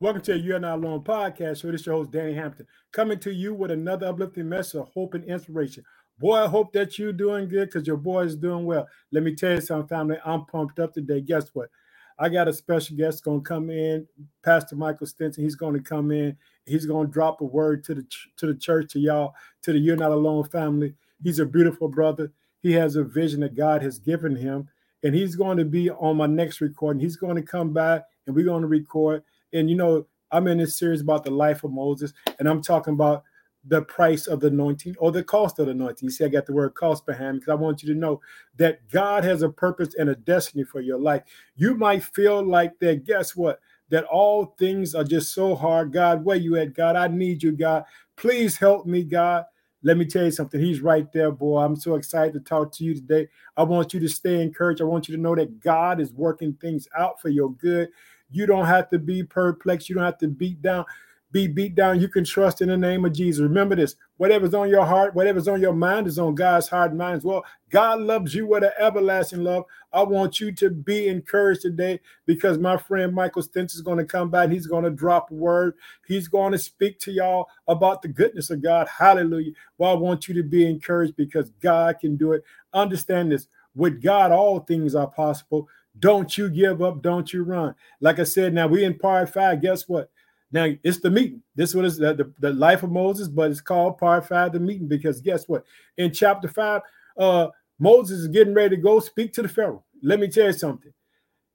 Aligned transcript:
Welcome 0.00 0.22
to 0.22 0.32
the 0.32 0.40
You're 0.40 0.58
Not 0.58 0.80
Alone 0.80 1.04
podcast. 1.04 1.58
So 1.58 1.70
this 1.70 1.82
is 1.82 1.86
your 1.86 1.94
host, 1.94 2.10
Danny 2.10 2.34
Hampton, 2.34 2.66
coming 2.90 3.16
to 3.20 3.32
you 3.32 3.54
with 3.54 3.70
another 3.70 4.08
uplifting 4.08 4.48
message 4.48 4.80
of 4.80 4.88
hope 4.88 5.14
and 5.14 5.22
inspiration. 5.24 5.84
Boy, 6.18 6.34
I 6.42 6.48
hope 6.48 6.72
that 6.72 6.98
you're 6.98 7.12
doing 7.12 7.48
good 7.48 7.68
because 7.68 7.86
your 7.86 7.96
boy 7.96 8.24
is 8.24 8.34
doing 8.34 8.64
well. 8.64 8.88
Let 9.12 9.22
me 9.22 9.36
tell 9.36 9.52
you 9.52 9.60
something, 9.60 9.86
family. 9.86 10.16
I'm 10.24 10.46
pumped 10.46 10.80
up 10.80 10.94
today. 10.94 11.20
Guess 11.20 11.50
what? 11.52 11.70
I 12.18 12.28
got 12.28 12.48
a 12.48 12.52
special 12.52 12.96
guest 12.96 13.22
going 13.22 13.44
to 13.44 13.48
come 13.48 13.70
in, 13.70 14.08
Pastor 14.44 14.74
Michael 14.74 15.06
Stinson. 15.06 15.44
He's 15.44 15.54
going 15.54 15.74
to 15.74 15.80
come 15.80 16.10
in. 16.10 16.36
He's 16.66 16.86
going 16.86 17.06
to 17.06 17.12
drop 17.12 17.40
a 17.40 17.44
word 17.44 17.84
to 17.84 17.94
the 17.94 18.06
to 18.38 18.46
the 18.46 18.54
church, 18.56 18.92
to 18.94 18.98
y'all, 18.98 19.34
to 19.62 19.72
the 19.72 19.78
You're 19.78 19.94
Not 19.94 20.10
Alone 20.10 20.42
family. 20.48 20.94
He's 21.22 21.38
a 21.38 21.46
beautiful 21.46 21.88
brother. 21.88 22.32
He 22.62 22.72
has 22.72 22.96
a 22.96 23.04
vision 23.04 23.40
that 23.40 23.54
God 23.54 23.80
has 23.82 24.00
given 24.00 24.34
him, 24.34 24.68
and 25.04 25.14
he's 25.14 25.36
going 25.36 25.58
to 25.58 25.64
be 25.64 25.88
on 25.88 26.16
my 26.16 26.26
next 26.26 26.60
recording. 26.60 27.00
He's 27.00 27.16
going 27.16 27.36
to 27.36 27.42
come 27.42 27.72
back, 27.72 28.02
and 28.26 28.34
we're 28.34 28.44
going 28.44 28.62
to 28.62 28.68
record 28.68 29.22
and 29.54 29.70
you 29.70 29.76
know, 29.76 30.06
I'm 30.30 30.46
in 30.48 30.58
this 30.58 30.78
series 30.78 31.00
about 31.00 31.24
the 31.24 31.30
life 31.30 31.64
of 31.64 31.72
Moses, 31.72 32.12
and 32.38 32.48
I'm 32.48 32.60
talking 32.62 32.94
about 32.94 33.24
the 33.66 33.82
price 33.82 34.26
of 34.26 34.40
the 34.40 34.48
anointing 34.48 34.94
or 34.98 35.10
the 35.10 35.24
cost 35.24 35.58
of 35.58 35.66
the 35.66 35.72
anointing. 35.72 36.06
You 36.06 36.10
see, 36.10 36.24
I 36.24 36.28
got 36.28 36.46
the 36.46 36.52
word 36.52 36.74
cost 36.74 37.06
behind 37.06 37.40
because 37.40 37.52
I 37.52 37.54
want 37.54 37.82
you 37.82 37.92
to 37.94 37.98
know 37.98 38.20
that 38.56 38.88
God 38.90 39.24
has 39.24 39.42
a 39.42 39.48
purpose 39.48 39.94
and 39.94 40.10
a 40.10 40.14
destiny 40.14 40.64
for 40.64 40.80
your 40.80 40.98
life. 40.98 41.22
You 41.56 41.74
might 41.74 42.04
feel 42.04 42.42
like 42.42 42.78
that, 42.80 43.04
guess 43.04 43.34
what? 43.34 43.60
That 43.88 44.04
all 44.04 44.54
things 44.58 44.94
are 44.94 45.04
just 45.04 45.32
so 45.32 45.54
hard. 45.54 45.92
God, 45.92 46.24
where 46.24 46.36
you 46.36 46.56
at? 46.56 46.74
God, 46.74 46.96
I 46.96 47.08
need 47.08 47.42
you, 47.42 47.52
God. 47.52 47.84
Please 48.16 48.56
help 48.56 48.86
me, 48.86 49.02
God. 49.02 49.44
Let 49.82 49.98
me 49.98 50.06
tell 50.06 50.24
you 50.24 50.30
something. 50.30 50.60
He's 50.60 50.80
right 50.80 51.10
there, 51.12 51.30
boy. 51.30 51.60
I'm 51.60 51.76
so 51.76 51.94
excited 51.94 52.32
to 52.34 52.40
talk 52.40 52.72
to 52.72 52.84
you 52.84 52.94
today. 52.94 53.28
I 53.56 53.64
want 53.64 53.92
you 53.92 54.00
to 54.00 54.08
stay 54.08 54.40
encouraged. 54.42 54.80
I 54.80 54.84
want 54.84 55.08
you 55.08 55.16
to 55.16 55.20
know 55.20 55.34
that 55.34 55.60
God 55.60 56.00
is 56.00 56.12
working 56.12 56.54
things 56.54 56.88
out 56.96 57.20
for 57.20 57.28
your 57.28 57.52
good. 57.52 57.90
You 58.34 58.46
don't 58.46 58.66
have 58.66 58.90
to 58.90 58.98
be 58.98 59.22
perplexed. 59.22 59.88
You 59.88 59.94
don't 59.94 60.04
have 60.04 60.18
to 60.18 60.28
beat 60.28 60.60
down, 60.60 60.84
be 61.30 61.46
beat 61.46 61.74
down. 61.74 62.00
You 62.00 62.08
can 62.08 62.24
trust 62.24 62.62
in 62.62 62.68
the 62.68 62.76
name 62.76 63.04
of 63.04 63.12
Jesus. 63.12 63.42
Remember 63.42 63.76
this: 63.76 63.96
whatever's 64.16 64.54
on 64.54 64.68
your 64.68 64.84
heart, 64.84 65.14
whatever's 65.14 65.48
on 65.48 65.60
your 65.60 65.72
mind, 65.72 66.06
is 66.06 66.18
on 66.18 66.34
God's 66.34 66.68
heart 66.68 66.90
and 66.90 66.98
mind 66.98 67.16
as 67.18 67.24
well. 67.24 67.44
God 67.70 68.00
loves 68.00 68.34
you 68.34 68.46
with 68.46 68.62
an 68.62 68.70
everlasting 68.78 69.42
love. 69.42 69.64
I 69.92 70.02
want 70.02 70.40
you 70.40 70.52
to 70.52 70.70
be 70.70 71.08
encouraged 71.08 71.62
today 71.62 72.00
because 72.26 72.58
my 72.58 72.76
friend 72.76 73.12
Michael 73.14 73.42
Stinson 73.42 73.78
is 73.78 73.82
going 73.82 73.98
to 73.98 74.04
come 74.04 74.30
back. 74.30 74.50
He's 74.50 74.66
going 74.66 74.84
to 74.84 74.90
drop 74.90 75.30
a 75.30 75.34
word. 75.34 75.74
He's 76.06 76.28
going 76.28 76.52
to 76.52 76.58
speak 76.58 76.98
to 77.00 77.12
y'all 77.12 77.48
about 77.68 78.02
the 78.02 78.08
goodness 78.08 78.50
of 78.50 78.62
God. 78.62 78.88
Hallelujah. 78.88 79.52
Well, 79.78 79.90
I 79.90 79.94
want 79.94 80.28
you 80.28 80.34
to 80.34 80.42
be 80.42 80.68
encouraged 80.68 81.16
because 81.16 81.50
God 81.60 81.98
can 82.00 82.16
do 82.16 82.32
it. 82.32 82.42
Understand 82.72 83.32
this: 83.32 83.48
with 83.74 84.02
God, 84.02 84.30
all 84.30 84.60
things 84.60 84.94
are 84.94 85.08
possible. 85.08 85.68
Don't 85.98 86.36
you 86.36 86.50
give 86.50 86.82
up. 86.82 87.02
Don't 87.02 87.32
you 87.32 87.44
run. 87.44 87.74
Like 88.00 88.18
I 88.18 88.24
said, 88.24 88.52
now 88.52 88.66
we 88.66 88.84
in 88.84 88.98
part 88.98 89.32
five. 89.32 89.62
Guess 89.62 89.88
what? 89.88 90.10
Now 90.50 90.68
it's 90.82 91.00
the 91.00 91.10
meeting. 91.10 91.42
This 91.54 91.74
one 91.74 91.84
is 91.84 91.96
the, 91.96 92.14
the, 92.14 92.32
the, 92.38 92.52
life 92.52 92.82
of 92.82 92.90
Moses, 92.90 93.28
but 93.28 93.50
it's 93.50 93.60
called 93.60 93.98
part 93.98 94.28
five, 94.28 94.52
the 94.52 94.60
meeting, 94.60 94.86
because 94.86 95.20
guess 95.20 95.48
what? 95.48 95.64
In 95.96 96.12
chapter 96.12 96.48
five, 96.48 96.82
uh, 97.18 97.48
Moses 97.78 98.20
is 98.20 98.28
getting 98.28 98.54
ready 98.54 98.76
to 98.76 98.82
go 98.82 99.00
speak 99.00 99.32
to 99.34 99.42
the 99.42 99.48
Pharaoh. 99.48 99.84
Let 100.02 100.20
me 100.20 100.28
tell 100.28 100.46
you 100.46 100.52
something. 100.52 100.92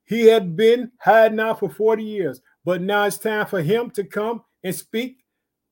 He 0.05 0.25
had 0.25 0.55
been 0.55 0.91
hiding 0.99 1.39
out 1.39 1.59
for 1.59 1.69
40 1.69 2.03
years, 2.03 2.41
but 2.65 2.81
now 2.81 3.05
it's 3.05 3.17
time 3.17 3.45
for 3.45 3.61
him 3.61 3.89
to 3.91 4.03
come 4.03 4.43
and 4.63 4.75
speak 4.75 5.23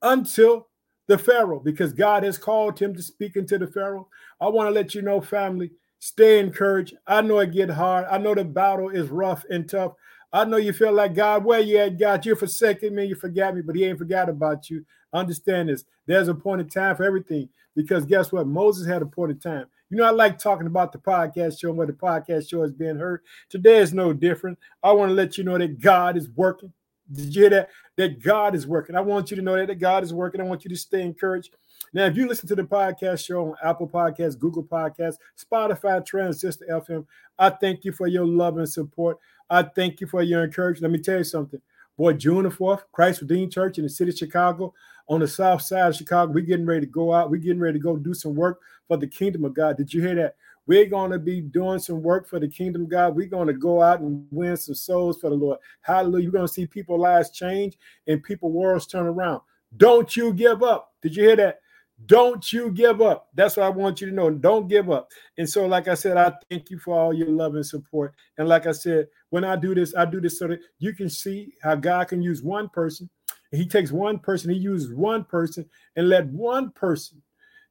until 0.01 0.67
the 1.07 1.17
Pharaoh, 1.17 1.59
because 1.59 1.93
God 1.93 2.23
has 2.23 2.37
called 2.37 2.79
him 2.79 2.93
to 2.95 3.01
speak 3.01 3.35
into 3.35 3.57
the 3.57 3.67
Pharaoh. 3.67 4.07
I 4.39 4.47
want 4.47 4.67
to 4.67 4.71
let 4.71 4.93
you 4.93 5.01
know, 5.01 5.19
family, 5.21 5.71
Stay 5.99 6.39
encouraged. 6.39 6.95
I 7.07 7.21
know 7.21 7.39
it 7.39 7.51
get 7.51 7.69
hard. 7.69 8.05
I 8.09 8.17
know 8.17 8.35
the 8.35 8.45
battle 8.45 8.89
is 8.89 9.09
rough 9.09 9.43
and 9.49 9.67
tough. 9.67 9.93
I 10.31 10.45
know 10.45 10.57
you 10.57 10.73
feel 10.73 10.93
like 10.93 11.15
God, 11.15 11.43
where 11.43 11.59
you 11.59 11.77
at, 11.77 11.97
God? 11.97 12.25
You 12.25 12.35
forsaken 12.35 12.93
me, 12.93 13.05
you 13.05 13.15
forgot 13.15 13.55
me, 13.55 13.61
but 13.61 13.75
He 13.75 13.85
ain't 13.85 13.97
forgot 13.97 14.29
about 14.29 14.69
you. 14.69 14.85
Understand 15.13 15.69
this. 15.69 15.85
There's 16.05 16.27
a 16.27 16.35
point 16.35 16.61
in 16.61 16.69
time 16.69 16.95
for 16.95 17.03
everything. 17.03 17.49
Because 17.75 18.05
guess 18.05 18.31
what? 18.31 18.47
Moses 18.47 18.87
had 18.87 19.01
a 19.01 19.05
point 19.05 19.31
in 19.31 19.39
time. 19.39 19.67
You 19.89 19.97
know, 19.97 20.03
I 20.03 20.09
like 20.09 20.37
talking 20.37 20.67
about 20.67 20.91
the 20.91 20.97
podcast 20.97 21.59
show 21.59 21.69
and 21.69 21.77
where 21.77 21.87
the 21.87 21.93
podcast 21.93 22.49
show 22.49 22.63
is 22.63 22.71
being 22.71 22.97
heard. 22.97 23.21
Today 23.49 23.77
is 23.77 23.93
no 23.93 24.11
different. 24.13 24.57
I 24.83 24.91
want 24.91 25.09
to 25.09 25.13
let 25.13 25.37
you 25.37 25.43
know 25.43 25.57
that 25.57 25.79
God 25.79 26.17
is 26.17 26.27
working. 26.29 26.73
Did 27.11 27.35
you 27.35 27.41
hear 27.41 27.49
that? 27.51 27.69
That 27.95 28.21
God 28.21 28.55
is 28.55 28.67
working. 28.67 28.95
I 28.95 29.01
want 29.01 29.31
you 29.31 29.37
to 29.37 29.43
know 29.43 29.55
that, 29.55 29.67
that 29.67 29.75
God 29.75 30.03
is 30.03 30.13
working. 30.13 30.41
I 30.41 30.43
want 30.43 30.63
you 30.63 30.69
to 30.69 30.75
stay 30.75 31.01
encouraged. 31.01 31.55
Now, 31.93 32.05
if 32.05 32.17
you 32.17 32.27
listen 32.27 32.47
to 32.49 32.55
the 32.55 32.63
podcast 32.63 33.25
show 33.25 33.47
on 33.47 33.55
Apple 33.63 33.87
Podcasts, 33.87 34.37
Google 34.37 34.63
Podcasts, 34.63 35.17
Spotify, 35.37 36.05
Transistor 36.05 36.65
FM, 36.69 37.05
I 37.39 37.49
thank 37.49 37.85
you 37.85 37.91
for 37.91 38.07
your 38.07 38.25
love 38.25 38.57
and 38.57 38.67
support. 38.67 39.17
I 39.49 39.63
thank 39.63 40.01
you 40.01 40.07
for 40.07 40.21
your 40.21 40.43
encouragement. 40.43 40.91
Let 40.91 40.97
me 40.97 41.03
tell 41.03 41.17
you 41.17 41.23
something. 41.23 41.61
Boy, 41.97 42.13
June 42.13 42.43
the 42.43 42.49
4th, 42.49 42.81
Christ 42.91 43.21
Redeemed 43.21 43.51
Church 43.51 43.77
in 43.77 43.83
the 43.83 43.89
city 43.89 44.11
of 44.11 44.17
Chicago, 44.17 44.73
on 45.09 45.19
the 45.21 45.27
south 45.27 45.61
side 45.61 45.87
of 45.87 45.95
Chicago, 45.95 46.31
we're 46.31 46.41
getting 46.41 46.65
ready 46.65 46.81
to 46.81 46.91
go 46.91 47.13
out. 47.13 47.31
We're 47.31 47.37
getting 47.37 47.61
ready 47.61 47.79
to 47.79 47.83
go 47.83 47.95
do 47.95 48.13
some 48.13 48.35
work 48.35 48.59
for 48.87 48.97
the 48.97 49.07
kingdom 49.07 49.45
of 49.45 49.53
God. 49.53 49.77
Did 49.77 49.93
you 49.93 50.01
hear 50.01 50.15
that? 50.15 50.35
We're 50.67 50.85
going 50.85 51.11
to 51.11 51.19
be 51.19 51.41
doing 51.41 51.79
some 51.79 52.03
work 52.03 52.27
for 52.27 52.39
the 52.39 52.47
kingdom 52.47 52.87
God. 52.87 53.15
We're 53.15 53.27
going 53.27 53.47
to 53.47 53.53
go 53.53 53.81
out 53.81 54.01
and 54.01 54.27
win 54.31 54.55
some 54.57 54.75
souls 54.75 55.19
for 55.19 55.29
the 55.29 55.35
Lord. 55.35 55.59
Hallelujah. 55.81 56.23
You're 56.23 56.31
going 56.31 56.47
to 56.47 56.53
see 56.53 56.67
people's 56.67 57.01
lives 57.01 57.31
change 57.31 57.77
and 58.05 58.21
people 58.21 58.51
worlds 58.51 58.85
turn 58.85 59.07
around. 59.07 59.41
Don't 59.77 60.15
you 60.15 60.33
give 60.33 60.63
up. 60.63 60.93
Did 61.01 61.15
you 61.15 61.23
hear 61.23 61.35
that? 61.37 61.59
Don't 62.05 62.53
you 62.53 62.69
give 62.71 63.01
up. 63.01 63.29
That's 63.33 63.57
what 63.57 63.65
I 63.65 63.69
want 63.69 64.01
you 64.01 64.07
to 64.07 64.13
know. 64.13 64.29
Don't 64.29 64.67
give 64.67 64.91
up. 64.91 65.09
And 65.37 65.49
so, 65.49 65.65
like 65.65 65.87
I 65.87 65.95
said, 65.95 66.15
I 66.15 66.31
thank 66.49 66.69
you 66.69 66.77
for 66.77 66.97
all 66.97 67.13
your 67.13 67.29
love 67.29 67.55
and 67.55 67.65
support. 67.65 68.13
And 68.37 68.47
like 68.47 68.67
I 68.67 68.71
said, 68.71 69.07
when 69.29 69.43
I 69.43 69.55
do 69.55 69.73
this, 69.73 69.95
I 69.95 70.05
do 70.05 70.21
this 70.21 70.37
so 70.37 70.47
that 70.47 70.59
you 70.77 70.93
can 70.93 71.09
see 71.09 71.53
how 71.61 71.75
God 71.75 72.09
can 72.09 72.21
use 72.21 72.43
one 72.43 72.69
person. 72.69 73.09
He 73.51 73.65
takes 73.65 73.91
one 73.91 74.19
person, 74.19 74.51
he 74.51 74.57
uses 74.57 74.93
one 74.93 75.23
person, 75.23 75.65
and 75.95 76.09
let 76.09 76.27
one 76.27 76.71
person, 76.71 77.21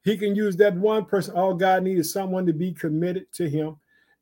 he 0.06 0.16
can 0.16 0.36
use 0.36 0.54
that 0.58 0.76
one 0.76 1.04
person. 1.04 1.34
All 1.34 1.52
God 1.52 1.82
needs 1.82 2.06
is 2.06 2.12
someone 2.12 2.46
to 2.46 2.52
be 2.52 2.72
committed 2.72 3.26
to 3.32 3.50
him 3.50 3.74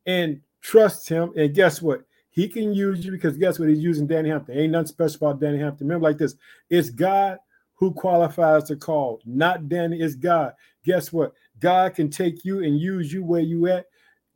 and 0.06 0.40
trust 0.62 1.06
him. 1.06 1.30
And 1.36 1.54
guess 1.54 1.82
what? 1.82 2.04
He 2.30 2.48
can 2.48 2.72
use 2.72 3.04
you 3.04 3.12
because 3.12 3.36
guess 3.36 3.58
what? 3.58 3.68
He's 3.68 3.80
using 3.80 4.06
Danny 4.06 4.30
Hampton. 4.30 4.56
Ain't 4.56 4.72
nothing 4.72 4.86
special 4.86 5.28
about 5.28 5.42
Danny 5.42 5.58
Hampton. 5.58 5.86
Remember, 5.86 6.08
like 6.08 6.16
this: 6.16 6.36
it's 6.70 6.88
God 6.88 7.36
who 7.74 7.92
qualifies 7.92 8.68
the 8.68 8.76
call, 8.76 9.20
not 9.26 9.68
Danny, 9.68 10.00
it's 10.00 10.14
God. 10.14 10.54
Guess 10.86 11.12
what? 11.12 11.34
God 11.60 11.94
can 11.94 12.08
take 12.08 12.46
you 12.46 12.64
and 12.64 12.80
use 12.80 13.12
you 13.12 13.22
where 13.22 13.42
you 13.42 13.66
at. 13.66 13.84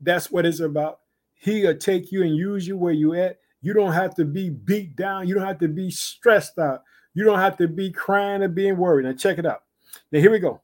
That's 0.03 0.31
what 0.31 0.45
it's 0.45 0.61
about. 0.61 1.01
He'll 1.33 1.79
take 1.79 2.13
you 2.13 2.25
and 2.25 2.37
use 2.37 2.67
you 2.67 2.77
where 2.77 2.93
you 2.93 3.15
at. 3.15 3.39
You 3.63 3.73
don't 3.73 3.95
have 3.95 4.15
to 4.17 4.27
be 4.27 4.51
beat 4.51 4.97
down. 4.97 5.27
You 5.27 5.35
don't 5.35 5.47
have 5.47 5.61
to 5.61 5.69
be 5.69 5.91
stressed 5.91 6.59
out. 6.59 6.83
You 7.15 7.25
don't 7.25 7.39
have 7.39 7.57
to 7.57 7.69
be 7.69 7.91
crying 7.91 8.43
and 8.43 8.55
being 8.55 8.77
worried. 8.77 9.07
Now 9.07 9.15
check 9.15 9.39
it 9.39 9.47
out. 9.47 9.63
Now 10.13 10.21
here 10.21 10.31
we 10.31 10.41
go. 10.41 10.61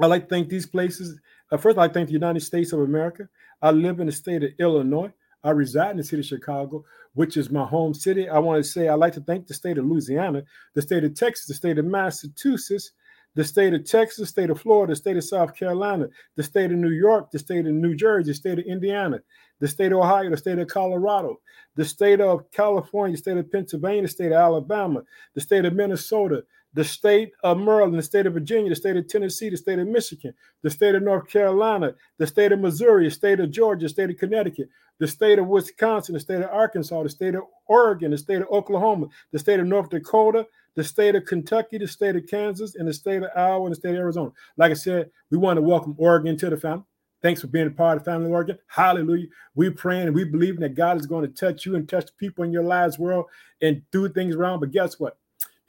I 0.00 0.06
like 0.06 0.24
to 0.24 0.28
thank 0.28 0.48
these 0.48 0.66
places. 0.66 1.20
Uh, 1.52 1.56
first, 1.56 1.78
I 1.78 1.88
thank 1.88 2.08
the 2.08 2.14
United 2.14 2.40
States 2.40 2.72
of 2.72 2.80
America. 2.80 3.28
I 3.62 3.70
live 3.70 4.00
in 4.00 4.06
the 4.06 4.12
state 4.12 4.42
of 4.44 4.50
Illinois. 4.58 5.12
I 5.44 5.50
reside 5.50 5.92
in 5.92 5.96
the 5.98 6.04
city 6.04 6.20
of 6.20 6.26
Chicago, 6.26 6.84
which 7.14 7.36
is 7.36 7.50
my 7.50 7.64
home 7.64 7.94
city. 7.94 8.28
I 8.28 8.38
want 8.38 8.62
to 8.62 8.70
say 8.70 8.88
I'd 8.88 8.94
like 8.94 9.14
to 9.14 9.20
thank 9.20 9.46
the 9.46 9.54
state 9.54 9.78
of 9.78 9.86
Louisiana, 9.86 10.44
the 10.74 10.82
state 10.82 11.04
of 11.04 11.14
Texas, 11.14 11.46
the 11.46 11.54
state 11.54 11.78
of 11.78 11.84
Massachusetts, 11.86 12.92
the 13.34 13.44
state 13.44 13.72
of 13.74 13.84
Texas, 13.84 14.18
the 14.18 14.26
state 14.26 14.50
of 14.50 14.60
Florida, 14.60 14.92
the 14.92 14.96
state 14.96 15.16
of 15.16 15.24
South 15.24 15.54
Carolina, 15.54 16.08
the 16.36 16.42
state 16.42 16.72
of 16.72 16.78
New 16.78 16.90
York, 16.90 17.30
the 17.30 17.38
state 17.38 17.66
of 17.66 17.72
New 17.72 17.94
Jersey, 17.94 18.32
the 18.32 18.34
state 18.34 18.58
of 18.58 18.64
Indiana, 18.66 19.20
the 19.60 19.68
state 19.68 19.92
of 19.92 19.98
Ohio, 19.98 20.30
the 20.30 20.36
state 20.36 20.58
of 20.58 20.68
Colorado, 20.68 21.40
the 21.76 21.84
state 21.84 22.20
of 22.20 22.50
California, 22.50 23.14
the 23.16 23.22
state 23.22 23.36
of 23.36 23.50
Pennsylvania, 23.50 24.02
the 24.02 24.08
state 24.08 24.32
of 24.32 24.38
Alabama, 24.38 25.02
the 25.34 25.40
state 25.40 25.64
of 25.64 25.74
Minnesota, 25.74 26.42
the 26.72 26.84
state 26.84 27.32
of 27.42 27.58
Maryland, 27.58 27.98
the 27.98 28.02
state 28.02 28.26
of 28.26 28.34
Virginia, 28.34 28.68
the 28.68 28.76
state 28.76 28.96
of 28.96 29.08
Tennessee, 29.08 29.50
the 29.50 29.56
state 29.56 29.78
of 29.78 29.88
Michigan, 29.88 30.32
the 30.62 30.70
state 30.70 30.94
of 30.94 31.02
North 31.02 31.28
Carolina, 31.28 31.94
the 32.18 32.26
state 32.26 32.52
of 32.52 32.60
Missouri, 32.60 33.04
the 33.04 33.10
state 33.10 33.40
of 33.40 33.50
Georgia, 33.50 33.86
the 33.86 33.88
state 33.88 34.10
of 34.10 34.16
Connecticut, 34.18 34.68
the 34.98 35.08
state 35.08 35.38
of 35.38 35.46
Wisconsin, 35.48 36.14
the 36.14 36.20
state 36.20 36.42
of 36.42 36.50
Arkansas, 36.50 37.02
the 37.02 37.08
state 37.08 37.34
of 37.34 37.42
Oregon, 37.66 38.12
the 38.12 38.18
state 38.18 38.42
of 38.42 38.48
Oklahoma, 38.50 39.08
the 39.32 39.38
state 39.38 39.58
of 39.58 39.66
North 39.66 39.90
Dakota, 39.90 40.46
the 40.76 40.84
state 40.84 41.16
of 41.16 41.24
Kentucky, 41.24 41.78
the 41.78 41.88
state 41.88 42.14
of 42.14 42.26
Kansas, 42.28 42.76
and 42.76 42.86
the 42.86 42.92
state 42.92 43.22
of 43.22 43.30
Iowa 43.34 43.64
and 43.64 43.72
the 43.72 43.76
state 43.76 43.90
of 43.90 43.96
Arizona. 43.96 44.30
Like 44.56 44.70
I 44.70 44.74
said, 44.74 45.10
we 45.30 45.38
want 45.38 45.56
to 45.56 45.62
welcome 45.62 45.96
Oregon 45.98 46.36
to 46.36 46.50
the 46.50 46.56
family. 46.56 46.84
Thanks 47.22 47.40
for 47.40 47.48
being 47.48 47.66
a 47.66 47.70
part 47.70 47.98
of 47.98 48.04
Family 48.04 48.30
Oregon. 48.30 48.58
Hallelujah. 48.66 49.26
We're 49.54 49.72
praying 49.72 50.06
and 50.06 50.14
we 50.14 50.24
believe 50.24 50.58
that 50.60 50.74
God 50.74 50.98
is 50.98 51.06
going 51.06 51.26
to 51.26 51.34
touch 51.34 51.66
you 51.66 51.76
and 51.76 51.86
touch 51.86 52.08
people 52.16 52.44
in 52.44 52.52
your 52.52 52.62
lives 52.62 52.98
world 52.98 53.26
and 53.60 53.82
do 53.90 54.08
things 54.08 54.34
around. 54.34 54.60
But 54.60 54.70
guess 54.70 54.98
what? 54.98 55.18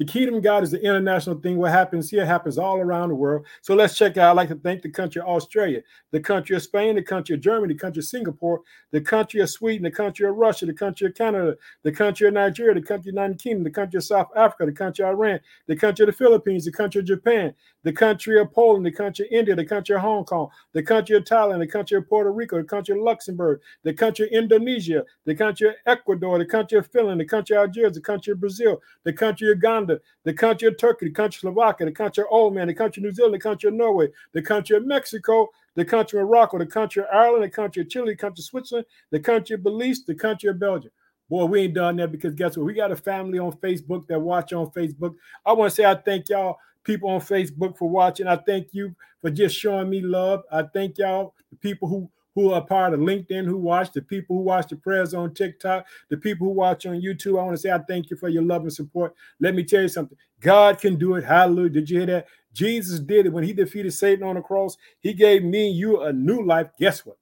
The 0.01 0.07
kingdom 0.07 0.33
of 0.33 0.42
God 0.42 0.63
is 0.63 0.71
the 0.71 0.83
international 0.83 1.39
thing. 1.39 1.57
What 1.57 1.69
happens 1.69 2.09
here 2.09 2.25
happens 2.25 2.57
all 2.57 2.80
around 2.80 3.09
the 3.09 3.15
world. 3.15 3.45
So 3.62 3.75
let's 3.75 3.95
check 3.95 4.18
out. 4.18 4.31
I'd 4.31 4.36
like 4.36 4.50
to 4.50 4.56
thank 4.56 4.81
the 4.81 4.89
country 4.89 5.21
of 5.21 5.27
Australia, 5.27 5.83
the 6.09 6.19
country 6.19 6.56
of 6.56 6.63
Spain, 6.63 6.95
the 6.95 7.03
country 7.03 7.36
of 7.36 7.42
Germany, 7.42 7.75
the 7.75 7.80
country 7.80 8.00
of 8.00 8.06
Singapore, 8.06 8.62
the 8.89 9.00
country 9.00 9.42
of 9.42 9.51
Sweden, 9.51 9.83
the 9.83 9.92
country 9.92 10.27
of 10.27 10.36
Russia, 10.36 10.65
the 10.65 10.74
country 10.74 11.06
of 11.06 11.13
Canada, 11.13 11.56
the 11.83 11.92
country 11.92 12.27
of 12.27 12.33
Nigeria, 12.33 12.74
the 12.74 12.81
country 12.81 13.12
of 13.12 13.15
the 13.15 13.21
United 13.21 13.39
Kingdom, 13.39 13.63
the 13.63 13.69
country 13.69 14.00
of 14.00 14.03
South 14.03 14.30
Africa, 14.36 14.65
the 14.65 14.71
country 14.71 15.06
of 15.06 15.12
Iran, 15.12 15.39
the 15.68 15.75
country 15.75 16.01
of 16.01 16.07
the 16.07 16.18
Philippines, 16.18 16.65
the 16.65 16.71
country 16.71 17.01
of 17.01 17.06
Japan, 17.06 17.54
the 17.83 17.94
country 17.94 18.42
of 18.42 18.51
Poland, 18.51 18.83
the 18.83 18.92
country 18.92 19.27
of 19.27 19.31
India, 19.31 19.56
the 19.56 19.63
country 19.63 19.95
of 19.95 20.01
Hong 20.01 20.25
Kong, 20.25 20.50
the 20.74 20.81
country 20.81 21.15
of 21.15 21.25
Thailand, 21.25 21.59
the 21.59 21.68
country 21.68 21.97
of 21.97 22.09
Puerto 22.09 22.31
Rico, 22.31 22.57
the 22.57 22.63
country 22.63 22.97
of 22.97 23.04
Luxembourg, 23.04 23.62
the 23.83 23.94
country 23.94 24.25
of 24.25 24.31
Indonesia, 24.31 25.04
the 25.25 25.36
country 25.36 25.69
of 25.69 25.75
Ecuador, 25.86 26.39
the 26.39 26.45
country 26.45 26.80
of 26.80 26.88
Finland, 26.88 27.21
the 27.21 27.25
country 27.25 27.56
of 27.56 27.68
Algeria, 27.68 27.92
the 27.92 28.01
country 28.01 28.33
of 28.33 28.39
Brazil, 28.39 28.81
the 29.04 29.13
country 29.13 29.51
of 29.51 29.59
Uganda, 29.92 30.04
the 30.24 30.34
country 30.34 30.68
of 30.68 30.78
Turkey, 30.78 31.08
the 31.08 31.14
country 31.14 31.38
of 31.38 31.54
Slovakia, 31.54 31.86
the 31.86 31.92
country 31.92 32.24
of 32.24 32.28
Oman, 32.32 32.68
the 32.68 32.74
country 32.74 33.02
of 33.02 33.06
New 33.06 33.12
Zealand, 33.14 33.36
the 33.36 33.40
country 33.40 33.68
of 33.68 33.74
Norway, 33.74 34.10
the 34.34 34.42
country 34.42 34.78
of 34.78 34.86
Mexico, 34.86 35.50
the 35.76 35.86
country 35.86 36.20
of 36.20 36.28
Morocco, 36.28 36.58
the 36.58 36.66
country 36.66 37.04
of 37.04 37.10
Ireland, 37.14 37.44
the 37.44 37.50
country 37.50 37.82
of 37.82 37.90
Chile, 37.90 38.12
the 38.12 38.16
country 38.16 38.42
of 38.42 38.46
Switzerland, 38.46 38.86
the 39.12 39.20
country 39.20 39.56
of 39.56 39.64
Belize, 39.64 40.04
the 40.06 40.16
country 40.16 40.50
of 40.50 40.60
Belgium. 40.60 40.92
Boy, 41.30 41.46
we 41.46 41.62
ain't 41.62 41.74
done 41.74 41.96
that 41.98 42.12
because 42.12 42.34
guess 42.34 42.58
what? 42.58 42.66
We 42.66 42.74
got 42.74 42.92
a 42.92 42.96
family 42.96 43.40
on 43.40 43.54
Facebook 43.54 44.06
that 44.08 44.20
watch 44.20 44.52
on 44.52 44.70
Facebook. 44.72 45.16
I 45.46 45.54
want 45.54 45.70
to 45.70 45.76
say 45.76 45.86
I 45.86 45.96
thank 45.96 46.30
y'all 46.30 46.58
people 46.84 47.10
on 47.10 47.22
Facebook 47.22 47.78
for 47.78 47.90
watching. 47.90 48.28
I 48.28 48.36
thank 48.38 48.70
you 48.72 48.94
for 49.22 49.30
just 49.30 49.56
showing 49.56 49.90
me 49.90 50.02
love. 50.02 50.42
I 50.52 50.64
thank 50.64 50.98
y'all, 50.98 51.36
the 51.50 51.56
people 51.58 51.88
who 51.88 52.10
who 52.36 52.51
are 52.51 52.66
part 52.66 52.94
of 52.94 53.00
LinkedIn, 53.00 53.45
who 53.45 53.57
watch, 53.57 53.92
the 53.92 54.01
people 54.01 54.38
who 54.38 54.44
watch 54.44 54.68
the 54.69 54.75
prayers 54.75 55.13
on 55.13 55.33
TikTok, 55.33 55.86
the 56.10 56.18
people 56.18 56.48
who 56.48 56.54
watch 56.54 56.86
on 56.86 57.01
YouTube. 57.01 57.39
I 57.39 57.44
want 57.44 57.51
to 57.51 57.57
say 57.57 57.72
I 57.72 57.80
thank 57.80 58.10
you 58.10 58.18
for 58.18 58.30
your 58.30 58.44
love 58.44 58.62
and 58.63 58.74
support. 58.74 59.13
Let 59.39 59.56
me 59.56 59.63
tell 59.63 59.81
you 59.81 59.89
something. 59.89 60.18
God 60.39 60.80
can 60.80 60.95
do 60.98 61.16
it. 61.16 61.24
Hallelujah. 61.24 61.69
Did 61.69 61.89
you 61.89 61.98
hear 62.00 62.07
that? 62.07 62.28
Jesus 62.54 63.00
did 63.00 63.25
it 63.25 63.33
when 63.33 63.44
he 63.44 63.54
defeated 63.54 63.92
Satan 63.92 64.28
on 64.28 64.36
the 64.36 64.42
cross. 64.42 64.78
He 65.00 65.13
gave 65.13 65.44
me 65.44 65.69
and 65.69 65.78
you 65.78 66.01
a 66.01 66.13
new 66.13 66.44
life. 66.44 66.68
Guess 66.80 67.06
what? 67.06 67.18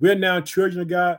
We're 0.00 0.14
now 0.14 0.40
children 0.40 0.82
of 0.82 0.88
God. 0.88 1.18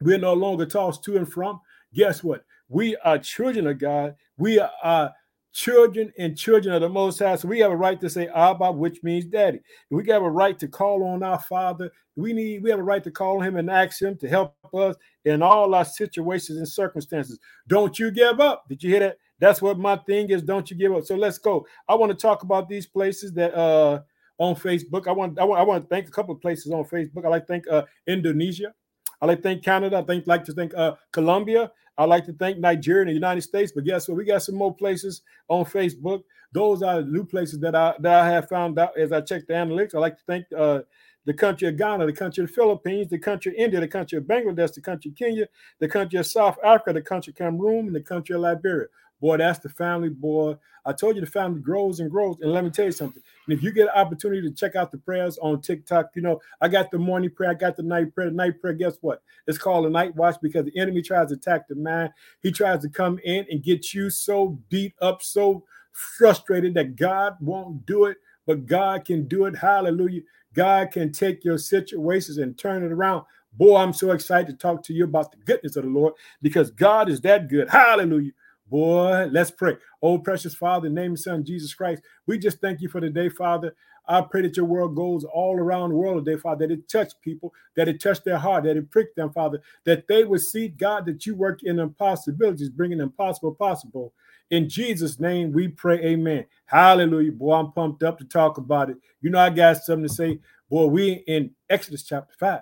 We're 0.00 0.18
no 0.18 0.34
longer 0.34 0.66
tossed 0.66 1.02
to 1.04 1.16
and 1.16 1.30
from. 1.30 1.60
Guess 1.94 2.22
what? 2.22 2.44
We 2.68 2.96
are 2.96 3.18
children 3.18 3.66
of 3.66 3.78
God. 3.78 4.16
We 4.36 4.58
are 4.58 4.70
uh, 4.82 5.08
children 5.56 6.12
and 6.18 6.36
children 6.36 6.74
of 6.74 6.82
the 6.82 6.88
Most 6.88 7.18
High. 7.18 7.34
So 7.36 7.48
we 7.48 7.60
have 7.60 7.72
a 7.72 7.76
right 7.76 7.98
to 8.02 8.10
say 8.10 8.28
Abba, 8.28 8.72
which 8.72 9.02
means 9.02 9.24
daddy. 9.24 9.60
We 9.90 10.06
have 10.10 10.22
a 10.22 10.30
right 10.30 10.58
to 10.58 10.68
call 10.68 11.02
on 11.02 11.22
our 11.22 11.38
Father. 11.38 11.90
We 12.14 12.34
need 12.34 12.62
we 12.62 12.68
have 12.68 12.78
a 12.78 12.82
right 12.82 13.02
to 13.02 13.10
call 13.10 13.40
him 13.40 13.56
and 13.56 13.70
ask 13.70 14.02
him 14.02 14.18
to 14.18 14.28
help 14.28 14.54
us 14.74 14.96
in 15.24 15.40
all 15.40 15.74
our 15.74 15.86
situations 15.86 16.58
and 16.58 16.68
circumstances. 16.68 17.38
Don't 17.68 17.98
you 17.98 18.10
give 18.10 18.38
up. 18.38 18.64
Did 18.68 18.82
you 18.82 18.90
hear 18.90 19.00
that? 19.00 19.16
That's 19.38 19.62
what 19.62 19.78
my 19.78 19.96
thing 19.96 20.28
is. 20.28 20.42
Don't 20.42 20.70
you 20.70 20.76
give 20.76 20.94
up. 20.94 21.04
So 21.06 21.16
let's 21.16 21.38
go. 21.38 21.66
I 21.88 21.94
want 21.94 22.12
to 22.12 22.18
talk 22.18 22.42
about 22.42 22.68
these 22.68 22.86
places 22.86 23.32
that 23.32 23.54
uh 23.54 24.02
on 24.36 24.56
Facebook. 24.56 25.06
I 25.06 25.12
want 25.12 25.38
I 25.38 25.44
want, 25.44 25.58
I 25.58 25.64
want 25.64 25.84
to 25.84 25.88
thank 25.88 26.06
a 26.06 26.10
couple 26.12 26.34
of 26.34 26.42
places 26.42 26.70
on 26.70 26.84
Facebook. 26.84 27.24
I 27.24 27.28
like 27.28 27.46
to 27.46 27.52
thank 27.52 27.66
uh 27.68 27.84
Indonesia. 28.06 28.74
I 29.22 29.26
like 29.26 29.38
to 29.38 29.42
thank 29.42 29.64
Canada. 29.64 29.96
I 29.96 30.02
think 30.02 30.26
like 30.26 30.44
to 30.44 30.52
thank 30.52 30.74
uh 30.74 30.96
Colombia. 31.12 31.72
I 31.98 32.04
like 32.04 32.24
to 32.26 32.32
thank 32.32 32.58
Nigeria 32.58 33.02
and 33.02 33.10
the 33.10 33.14
United 33.14 33.42
States, 33.42 33.72
but 33.74 33.84
guess 33.84 34.08
what? 34.08 34.16
We 34.16 34.24
got 34.24 34.42
some 34.42 34.54
more 34.54 34.74
places 34.74 35.22
on 35.48 35.64
Facebook. 35.64 36.22
Those 36.52 36.82
are 36.82 37.02
new 37.02 37.24
places 37.24 37.58
that 37.60 37.74
I 37.74 37.94
that 38.00 38.24
I 38.24 38.28
have 38.30 38.48
found 38.48 38.78
out 38.78 38.98
as 38.98 39.12
I 39.12 39.20
checked 39.20 39.48
the 39.48 39.54
analytics. 39.54 39.94
I'd 39.94 40.00
like 40.00 40.16
to 40.16 40.24
thank 40.26 40.46
uh, 40.56 40.80
the 41.26 41.34
country 41.34 41.68
of 41.68 41.76
Ghana, 41.76 42.06
the 42.06 42.12
country 42.12 42.42
of 42.44 42.48
the 42.48 42.54
Philippines, 42.54 43.08
the 43.10 43.18
country 43.18 43.52
of 43.52 43.58
India, 43.58 43.80
the 43.80 43.88
country 43.88 44.16
of 44.16 44.24
Bangladesh, 44.24 44.72
the 44.72 44.80
country 44.80 45.10
of 45.10 45.16
Kenya, 45.16 45.46
the 45.80 45.88
country 45.88 46.18
of 46.18 46.26
South 46.26 46.56
Africa, 46.64 46.94
the 46.94 47.02
country 47.02 47.32
of 47.32 47.36
Cameroon, 47.36 47.86
and 47.88 47.94
the 47.94 48.00
country 48.00 48.34
of 48.34 48.40
Liberia. 48.40 48.86
Boy, 49.20 49.38
that's 49.38 49.58
the 49.58 49.68
family, 49.68 50.10
boy. 50.10 50.56
I 50.84 50.92
told 50.92 51.16
you 51.16 51.20
the 51.20 51.26
family 51.26 51.60
grows 51.60 52.00
and 52.00 52.10
grows. 52.10 52.36
And 52.40 52.52
let 52.52 52.62
me 52.62 52.70
tell 52.70 52.84
you 52.84 52.92
something. 52.92 53.22
And 53.46 53.56
if 53.56 53.62
you 53.62 53.72
get 53.72 53.88
an 53.88 53.94
opportunity 54.00 54.42
to 54.42 54.54
check 54.54 54.76
out 54.76 54.92
the 54.92 54.98
prayers 54.98 55.38
on 55.38 55.60
TikTok, 55.62 56.10
you 56.14 56.22
know, 56.22 56.40
I 56.60 56.68
got 56.68 56.90
the 56.90 56.98
morning 56.98 57.30
prayer, 57.30 57.50
I 57.50 57.54
got 57.54 57.76
the 57.76 57.82
night 57.82 58.14
prayer. 58.14 58.28
The 58.28 58.36
night 58.36 58.60
prayer, 58.60 58.74
guess 58.74 58.98
what? 59.00 59.22
It's 59.46 59.58
called 59.58 59.86
a 59.86 59.90
night 59.90 60.14
watch 60.14 60.36
because 60.40 60.66
the 60.66 60.78
enemy 60.78 61.02
tries 61.02 61.28
to 61.28 61.34
attack 61.34 61.66
the 61.66 61.74
mind. 61.74 62.10
He 62.40 62.52
tries 62.52 62.82
to 62.82 62.88
come 62.88 63.18
in 63.24 63.46
and 63.50 63.64
get 63.64 63.94
you 63.94 64.10
so 64.10 64.58
beat 64.68 64.94
up, 65.00 65.22
so 65.22 65.64
frustrated 65.92 66.74
that 66.74 66.94
God 66.94 67.36
won't 67.40 67.86
do 67.86 68.04
it, 68.04 68.18
but 68.46 68.66
God 68.66 69.06
can 69.06 69.26
do 69.26 69.46
it. 69.46 69.56
Hallelujah. 69.56 70.20
God 70.56 70.90
can 70.90 71.12
take 71.12 71.44
your 71.44 71.58
situations 71.58 72.38
and 72.38 72.58
turn 72.58 72.82
it 72.82 72.90
around. 72.90 73.24
Boy, 73.52 73.76
I'm 73.76 73.92
so 73.92 74.10
excited 74.10 74.46
to 74.48 74.54
talk 74.54 74.82
to 74.84 74.94
you 74.94 75.04
about 75.04 75.30
the 75.30 75.38
goodness 75.38 75.76
of 75.76 75.84
the 75.84 75.90
Lord 75.90 76.14
because 76.42 76.70
God 76.70 77.10
is 77.10 77.20
that 77.20 77.48
good. 77.48 77.68
Hallelujah. 77.70 78.32
Boy, 78.68 79.28
let's 79.30 79.50
pray. 79.50 79.76
Oh, 80.02 80.18
precious 80.18 80.54
Father, 80.54 80.88
name 80.88 81.12
of 81.12 81.20
Son, 81.20 81.44
Jesus 81.44 81.72
Christ, 81.72 82.02
we 82.26 82.38
just 82.38 82.60
thank 82.60 82.80
you 82.80 82.88
for 82.88 83.00
the 83.00 83.10
day, 83.10 83.28
Father. 83.28 83.74
I 84.08 84.22
pray 84.22 84.42
that 84.42 84.56
your 84.56 84.66
world 84.66 84.96
goes 84.96 85.24
all 85.24 85.56
around 85.56 85.90
the 85.90 85.96
world 85.96 86.24
today, 86.24 86.40
Father, 86.40 86.66
that 86.66 86.72
it 86.74 86.88
touch 86.88 87.12
people, 87.22 87.52
that 87.76 87.88
it 87.88 88.00
touch 88.00 88.24
their 88.24 88.38
heart, 88.38 88.64
that 88.64 88.76
it 88.76 88.90
prick 88.90 89.14
them, 89.14 89.30
Father, 89.32 89.60
that 89.84 90.08
they 90.08 90.24
would 90.24 90.40
see, 90.40 90.68
God, 90.68 91.06
that 91.06 91.26
you 91.26 91.34
work 91.34 91.62
in 91.62 91.78
impossibilities, 91.78 92.70
bringing 92.70 93.00
impossible 93.00 93.54
possible. 93.54 94.12
In 94.50 94.68
Jesus' 94.68 95.18
name, 95.18 95.52
we 95.52 95.68
pray, 95.68 95.98
amen. 96.04 96.46
Hallelujah. 96.66 97.32
Boy, 97.32 97.54
I'm 97.54 97.72
pumped 97.72 98.02
up 98.02 98.18
to 98.18 98.24
talk 98.24 98.58
about 98.58 98.90
it. 98.90 98.96
You 99.20 99.30
know, 99.30 99.40
I 99.40 99.50
got 99.50 99.78
something 99.78 100.06
to 100.06 100.12
say. 100.12 100.38
Boy, 100.68 100.86
we 100.86 101.12
in 101.26 101.50
Exodus 101.70 102.02
chapter 102.02 102.34
5. 102.38 102.60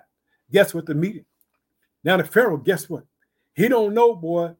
Guess 0.51 0.73
what 0.73 0.85
the 0.85 0.93
meeting? 0.93 1.25
Now 2.03 2.17
the 2.17 2.23
Pharaoh, 2.23 2.57
guess 2.57 2.89
what? 2.89 3.03
He 3.55 3.67
don't 3.67 3.93
know, 3.93 4.15
boy, 4.15 4.53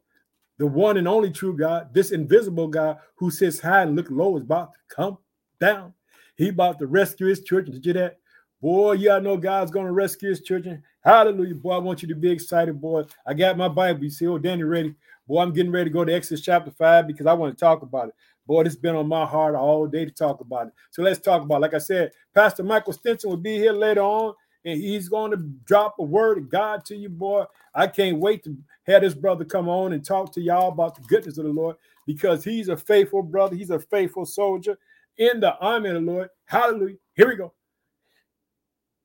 the 0.58 0.66
one 0.66 0.98
and 0.98 1.08
only 1.08 1.32
true 1.32 1.56
God, 1.56 1.94
this 1.94 2.12
invisible 2.12 2.68
God 2.68 2.98
who 3.16 3.30
sits 3.30 3.60
high 3.60 3.84
and 3.84 3.96
look 3.96 4.10
low 4.10 4.36
is 4.38 4.44
about 4.44 4.74
to 4.74 4.80
come 4.96 5.18
down. 5.60 5.94
He 6.38 6.50
about 6.50 6.80
to 6.80 6.88
rescue 6.88 7.28
his 7.28 7.44
children. 7.44 7.74
Did 7.74 7.86
you 7.86 7.94
that? 7.94 8.20
Boy, 8.62 8.94
yeah, 8.94 9.18
I 9.18 9.20
know 9.20 9.38
God's 9.38 9.72
going 9.72 9.86
to 9.86 9.92
rescue 9.92 10.30
his 10.30 10.42
children. 10.42 10.82
Hallelujah. 11.04 11.56
Boy, 11.56 11.74
I 11.74 11.78
want 11.78 12.02
you 12.02 12.08
to 12.08 12.16
be 12.16 12.32
excited, 12.32 12.82
boy. 12.82 13.04
I 13.26 13.34
got 13.34 13.58
my 13.58 13.68
Bible. 13.68 14.04
You 14.04 14.10
see, 14.10 14.28
oh, 14.28 14.38
Danny 14.38 14.64
ready. 14.64 14.96
Boy, 15.28 15.42
I'm 15.42 15.54
getting 15.54 15.72
ready 15.72 15.90
to 15.90 15.94
go 15.94 16.06
to 16.06 16.14
Exodus 16.14 16.44
chapter 16.44 16.72
5 16.72 17.08
because 17.08 17.26
I 17.26 17.34
want 17.34 17.58
to 17.58 17.60
talk 17.60 17.82
about 17.82 18.10
it. 18.10 18.16
Boy, 18.48 18.62
it's 18.62 18.76
been 18.76 18.96
on 18.96 19.08
my 19.08 19.26
heart 19.26 19.56
all 19.56 19.88
day 19.88 20.06
to 20.06 20.12
talk 20.12 20.42
about 20.42 20.68
it. 20.68 20.74
So 20.92 21.02
let's 21.02 21.20
talk 21.20 21.42
about 21.42 21.58
it. 21.58 21.62
Like 21.62 21.74
I 21.74 21.80
said, 21.80 22.12
Pastor 22.36 22.64
Michael 22.64 22.94
Stinson 22.94 23.30
will 23.32 23.38
be 23.38 23.58
here 23.58 23.74
later 23.74 24.02
on 24.02 24.36
and 24.66 24.82
he's 24.82 25.10
going 25.10 25.32
to 25.32 25.38
drop 25.66 25.96
a 26.00 26.04
word 26.04 26.38
of 26.38 26.50
God 26.50 26.86
to 26.86 26.96
you, 26.96 27.10
boy. 27.10 27.46
I 27.74 27.88
can't 27.88 28.20
wait 28.20 28.44
to 28.44 28.56
have 28.88 29.02
this 29.02 29.16
brother 29.16 29.46
come 29.46 29.70
on 29.70 29.94
and 29.94 30.06
talk 30.06 30.32
to 30.34 30.42
y'all 30.42 30.70
about 30.70 30.96
the 30.96 31.02
goodness 31.04 31.38
of 31.38 31.46
the 31.46 31.52
Lord 31.52 31.78
because 32.06 32.44
he's 32.44 32.70
a 32.70 32.78
faithful 32.78 33.24
brother. 33.24 33.56
He's 33.56 33.72
a 33.72 33.80
faithful 33.80 34.26
soldier 34.26 34.78
in 35.18 35.40
the 35.40 35.56
army 35.58 35.90
of 35.90 35.96
the 35.96 36.02
Lord. 36.02 36.30
Hallelujah. 36.46 36.98
Here 37.16 37.28
we 37.28 37.36
go. 37.36 37.54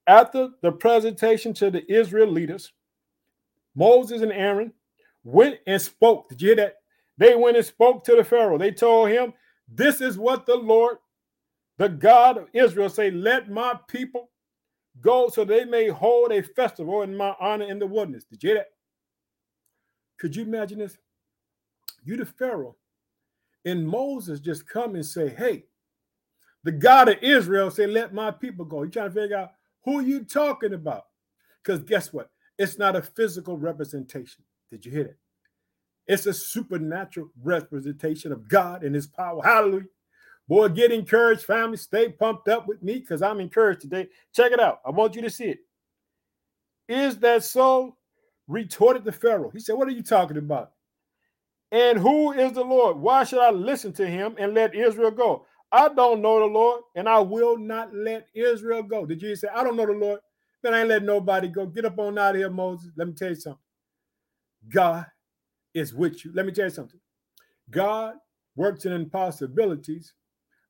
After 0.06 0.50
the 0.62 0.72
presentation 0.72 1.54
to 1.54 1.70
the 1.70 1.90
Israel 1.92 2.30
leaders, 2.30 2.72
Moses 3.74 4.22
and 4.22 4.32
Aaron 4.32 4.72
went 5.24 5.58
and 5.66 5.80
spoke. 5.80 6.28
Did 6.28 6.42
you 6.42 6.48
hear 6.48 6.56
that? 6.56 6.76
They 7.18 7.34
went 7.34 7.56
and 7.56 7.66
spoke 7.66 8.04
to 8.04 8.16
the 8.16 8.24
Pharaoh. 8.24 8.58
They 8.58 8.72
told 8.72 9.10
him, 9.10 9.34
This 9.68 10.00
is 10.00 10.18
what 10.18 10.46
the 10.46 10.56
Lord, 10.56 10.98
the 11.78 11.88
God 11.88 12.38
of 12.38 12.48
Israel, 12.52 12.88
say, 12.88 13.10
Let 13.10 13.50
my 13.50 13.78
people 13.88 14.30
Go 15.00 15.28
so 15.28 15.44
they 15.44 15.64
may 15.64 15.88
hold 15.88 16.32
a 16.32 16.42
festival 16.42 17.02
in 17.02 17.16
my 17.16 17.34
honor 17.40 17.64
in 17.64 17.78
the 17.78 17.86
wilderness. 17.86 18.24
Did 18.24 18.42
you 18.42 18.48
hear 18.50 18.58
that? 18.58 18.70
Could 20.18 20.36
you 20.36 20.42
imagine 20.42 20.78
this? 20.80 20.98
You, 22.04 22.16
the 22.16 22.26
Pharaoh, 22.26 22.76
and 23.64 23.86
Moses 23.86 24.40
just 24.40 24.68
come 24.68 24.94
and 24.94 25.06
say, 25.06 25.28
Hey, 25.28 25.64
the 26.64 26.72
God 26.72 27.08
of 27.08 27.22
Israel 27.22 27.70
say, 27.70 27.86
Let 27.86 28.12
my 28.12 28.30
people 28.30 28.64
go. 28.64 28.82
You 28.82 28.90
trying 28.90 29.12
to 29.12 29.20
figure 29.20 29.36
out 29.36 29.52
who 29.84 30.00
you 30.00 30.24
talking 30.24 30.74
about? 30.74 31.04
Because 31.62 31.80
guess 31.80 32.12
what? 32.12 32.30
It's 32.58 32.78
not 32.78 32.96
a 32.96 33.02
physical 33.02 33.56
representation. 33.56 34.44
Did 34.70 34.86
you 34.86 34.92
hear 34.92 35.04
that? 35.04 35.16
It's 36.06 36.26
a 36.26 36.34
supernatural 36.34 37.28
representation 37.42 38.32
of 38.32 38.48
God 38.48 38.82
and 38.82 38.94
his 38.94 39.06
power. 39.06 39.40
Hallelujah. 39.44 39.86
Boy, 40.48 40.68
get 40.68 40.90
encouraged, 40.90 41.44
family. 41.44 41.76
Stay 41.76 42.08
pumped 42.08 42.48
up 42.48 42.66
with 42.66 42.82
me 42.82 42.98
because 42.98 43.22
I'm 43.22 43.38
encouraged 43.38 43.82
today. 43.82 44.08
Check 44.34 44.50
it 44.50 44.58
out. 44.58 44.80
I 44.84 44.90
want 44.90 45.14
you 45.14 45.22
to 45.22 45.30
see 45.30 45.44
it. 45.50 45.58
Is 46.88 47.18
that 47.18 47.44
so? 47.44 47.96
Retorted 48.48 49.04
the 49.04 49.12
Pharaoh. 49.12 49.50
He 49.50 49.60
said, 49.60 49.76
What 49.76 49.86
are 49.86 49.92
you 49.92 50.02
talking 50.02 50.36
about? 50.36 50.72
And 51.70 51.98
who 51.98 52.32
is 52.32 52.52
the 52.52 52.64
Lord? 52.64 52.96
Why 52.96 53.22
should 53.22 53.38
I 53.38 53.50
listen 53.50 53.92
to 53.92 54.06
him 54.06 54.34
and 54.38 54.54
let 54.54 54.74
Israel 54.74 55.12
go? 55.12 55.46
I 55.70 55.88
don't 55.88 56.20
know 56.20 56.40
the 56.40 56.46
Lord, 56.46 56.82
and 56.96 57.08
I 57.08 57.20
will 57.20 57.56
not 57.56 57.94
let 57.94 58.26
Israel 58.34 58.82
go. 58.82 59.06
Did 59.06 59.22
you 59.22 59.36
say, 59.36 59.46
I 59.54 59.62
don't 59.62 59.76
know 59.76 59.86
the 59.86 59.92
Lord? 59.92 60.18
Then 60.62 60.74
I 60.74 60.80
ain't 60.80 60.88
let 60.88 61.04
nobody 61.04 61.46
go. 61.46 61.66
Get 61.66 61.84
up 61.84 61.98
on 62.00 62.18
out 62.18 62.34
of 62.34 62.40
here, 62.40 62.50
Moses. 62.50 62.90
Let 62.96 63.06
me 63.06 63.14
tell 63.14 63.28
you 63.28 63.36
something. 63.36 63.60
God 64.68 65.06
is 65.74 65.94
with 65.94 66.24
you. 66.24 66.32
Let 66.34 66.46
me 66.46 66.52
tell 66.52 66.66
you 66.66 66.70
something. 66.70 67.00
God 67.70 68.14
works 68.56 68.84
in 68.84 68.92
impossibilities 68.92 70.14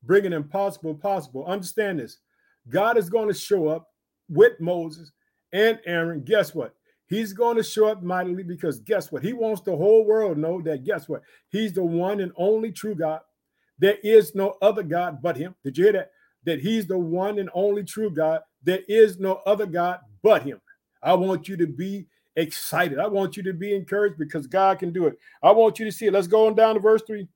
bringing 0.02 0.32
impossible 0.32 0.94
possible. 0.94 1.44
Understand 1.47 1.99
this. 1.99 2.18
God 2.68 2.97
is 2.97 3.11
going 3.11 3.28
to 3.28 3.35
show 3.35 3.68
up 3.68 3.88
with 4.28 4.61
Moses 4.61 5.12
and 5.52 5.78
Aaron. 5.87 6.23
Guess 6.23 6.54
what? 6.54 6.75
He's 7.06 7.32
going 7.32 7.56
to 7.56 7.62
show 7.62 7.88
up 7.88 8.02
mightily 8.02 8.44
because 8.44 8.80
guess 8.80 9.11
what? 9.11 9.25
He 9.25 9.32
wants 9.32 9.62
the 9.62 9.76
whole 9.76 10.04
world 10.04 10.37
to 10.37 10.40
know 10.40 10.62
that 10.62 10.85
guess 10.85 11.09
what? 11.09 11.23
He's 11.49 11.73
the 11.73 11.82
one 11.82 12.20
and 12.20 12.32
only 12.37 12.70
true 12.70 12.94
God. 12.94 13.20
There 13.78 13.99
is 14.04 14.35
no 14.35 14.56
other 14.62 14.82
God 14.82 15.20
but 15.20 15.37
him. 15.37 15.54
Did 15.64 15.76
you 15.76 15.85
hear 15.85 15.92
that? 15.94 16.11
That 16.44 16.61
he's 16.61 16.87
the 16.87 16.99
one 16.99 17.38
and 17.38 17.50
only 17.52 17.82
true 17.82 18.11
God. 18.11 18.40
There 18.62 18.82
is 18.88 19.18
no 19.18 19.40
other 19.44 19.66
God 19.66 20.00
but 20.23 20.42
him. 20.42 20.61
I 21.02 21.14
want 21.14 21.49
you 21.49 21.56
to 21.56 21.66
be 21.66 22.06
excited. 22.40 22.99
I 22.99 23.06
want 23.06 23.37
you 23.37 23.42
to 23.44 23.52
be 23.52 23.75
encouraged 23.75 24.18
because 24.18 24.47
God 24.47 24.78
can 24.78 24.92
do 24.92 25.06
it. 25.06 25.18
I 25.42 25.50
want 25.52 25.78
you 25.78 25.85
to 25.85 25.92
see 25.92 26.06
it. 26.06 26.12
Let's 26.12 26.26
go 26.26 26.47
on 26.47 26.54
down 26.54 26.75
to 26.75 26.80
verse 26.80 27.02
3. 27.06 27.26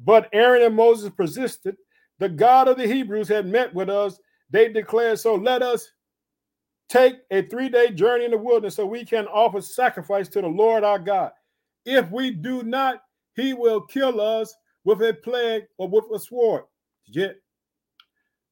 But 0.00 0.28
Aaron 0.32 0.62
and 0.62 0.76
Moses 0.76 1.10
persisted. 1.10 1.76
The 2.18 2.28
God 2.28 2.68
of 2.68 2.76
the 2.76 2.86
Hebrews 2.86 3.28
had 3.28 3.46
met 3.46 3.74
with 3.74 3.88
us. 3.88 4.18
They 4.50 4.68
declared, 4.68 5.18
So 5.18 5.34
let 5.34 5.62
us 5.62 5.90
take 6.88 7.16
a 7.30 7.42
three 7.42 7.68
day 7.68 7.90
journey 7.90 8.24
in 8.24 8.30
the 8.30 8.38
wilderness 8.38 8.76
so 8.76 8.86
we 8.86 9.04
can 9.04 9.26
offer 9.26 9.60
sacrifice 9.60 10.28
to 10.28 10.40
the 10.40 10.46
Lord 10.48 10.84
our 10.84 10.98
God. 10.98 11.32
If 11.84 12.10
we 12.10 12.30
do 12.30 12.62
not, 12.62 13.02
he 13.34 13.54
will 13.54 13.80
kill 13.80 14.20
us 14.20 14.54
with 14.84 15.02
a 15.02 15.14
plague 15.14 15.64
or 15.78 15.88
with 15.88 16.04
a 16.14 16.18
sword. 16.18 16.64
Yet 17.06 17.36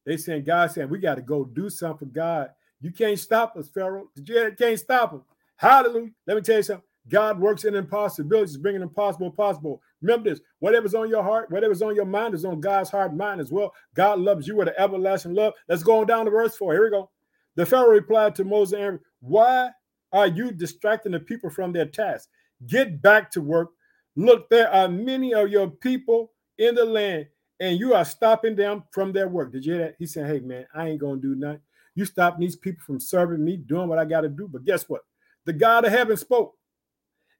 they 0.05 0.17
saying, 0.17 0.43
God 0.43 0.71
saying, 0.71 0.89
we 0.89 0.99
got 0.99 1.15
to 1.15 1.21
go 1.21 1.43
do 1.43 1.69
something 1.69 2.11
God. 2.11 2.49
You 2.81 2.91
can't 2.91 3.17
stop 3.17 3.55
us, 3.57 3.67
Pharaoh. 3.67 4.09
You 4.15 4.53
can't 4.57 4.79
stop 4.79 5.11
him. 5.13 5.21
Hallelujah. 5.57 6.11
Let 6.27 6.35
me 6.35 6.41
tell 6.41 6.57
you 6.57 6.63
something. 6.63 6.85
God 7.07 7.39
works 7.39 7.65
in 7.65 7.75
impossibilities, 7.75 8.57
bringing 8.57 8.81
impossible 8.81 9.31
possible. 9.31 9.81
Remember 10.01 10.29
this 10.29 10.41
whatever's 10.59 10.95
on 10.95 11.09
your 11.09 11.23
heart, 11.23 11.51
whatever's 11.51 11.81
on 11.81 11.95
your 11.95 12.05
mind 12.05 12.33
is 12.33 12.45
on 12.45 12.59
God's 12.59 12.89
heart 12.89 13.11
and 13.11 13.17
mind 13.17 13.41
as 13.41 13.51
well. 13.51 13.73
God 13.93 14.19
loves 14.19 14.47
you 14.47 14.55
with 14.55 14.67
an 14.67 14.73
everlasting 14.77 15.35
love. 15.35 15.53
Let's 15.67 15.83
go 15.83 15.99
on 15.99 16.07
down 16.07 16.25
to 16.25 16.31
verse 16.31 16.57
4. 16.57 16.73
Here 16.73 16.83
we 16.83 16.89
go. 16.89 17.11
The 17.55 17.65
Pharaoh 17.65 17.89
replied 17.89 18.35
to 18.35 18.43
Moses 18.43 18.73
and 18.73 18.81
Aaron, 18.81 18.99
Why 19.21 19.69
are 20.11 20.27
you 20.27 20.51
distracting 20.51 21.11
the 21.11 21.19
people 21.19 21.49
from 21.49 21.71
their 21.71 21.85
task? 21.85 22.29
Get 22.65 23.01
back 23.01 23.29
to 23.31 23.41
work. 23.41 23.69
Look, 24.15 24.49
there 24.49 24.71
are 24.71 24.87
many 24.87 25.33
of 25.33 25.49
your 25.49 25.69
people 25.69 26.31
in 26.57 26.73
the 26.73 26.85
land, 26.85 27.27
and 27.59 27.79
you 27.79 27.93
are 27.93 28.05
stopping 28.05 28.55
them 28.55 28.83
from 28.91 29.11
their 29.11 29.27
work. 29.27 29.51
Did 29.51 29.65
you 29.65 29.73
hear 29.73 29.83
that? 29.85 29.95
He 29.99 30.05
said, 30.07 30.27
Hey, 30.27 30.39
man, 30.39 30.65
I 30.73 30.89
ain't 30.89 31.01
going 31.01 31.21
to 31.21 31.27
do 31.27 31.35
nothing. 31.35 31.61
You 31.93 32.05
stop 32.05 32.37
these 32.37 32.55
people 32.55 32.83
from 32.83 32.99
serving 32.99 33.43
me, 33.43 33.57
doing 33.57 33.87
what 33.87 33.99
I 33.99 34.05
got 34.05 34.21
to 34.21 34.29
do. 34.29 34.49
But 34.51 34.65
guess 34.65 34.89
what? 34.89 35.01
The 35.45 35.53
God 35.53 35.85
of 35.85 35.91
heaven 35.91 36.17
spoke. 36.17 36.55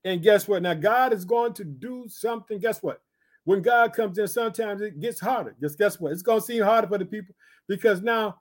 And 0.03 0.21
guess 0.21 0.47
what? 0.47 0.61
Now, 0.61 0.75
God 0.75 1.13
is 1.13 1.25
going 1.25 1.53
to 1.53 1.63
do 1.63 2.05
something. 2.07 2.59
Guess 2.59 2.83
what? 2.83 3.01
When 3.43 3.61
God 3.61 3.93
comes 3.93 4.17
in, 4.17 4.27
sometimes 4.27 4.81
it 4.81 4.99
gets 4.99 5.19
harder. 5.19 5.55
Just 5.59 5.77
guess 5.77 5.99
what? 5.99 6.11
It's 6.11 6.21
going 6.21 6.39
to 6.39 6.45
seem 6.45 6.63
harder 6.63 6.87
for 6.87 6.97
the 6.97 7.05
people 7.05 7.35
because 7.67 8.01
now 8.01 8.39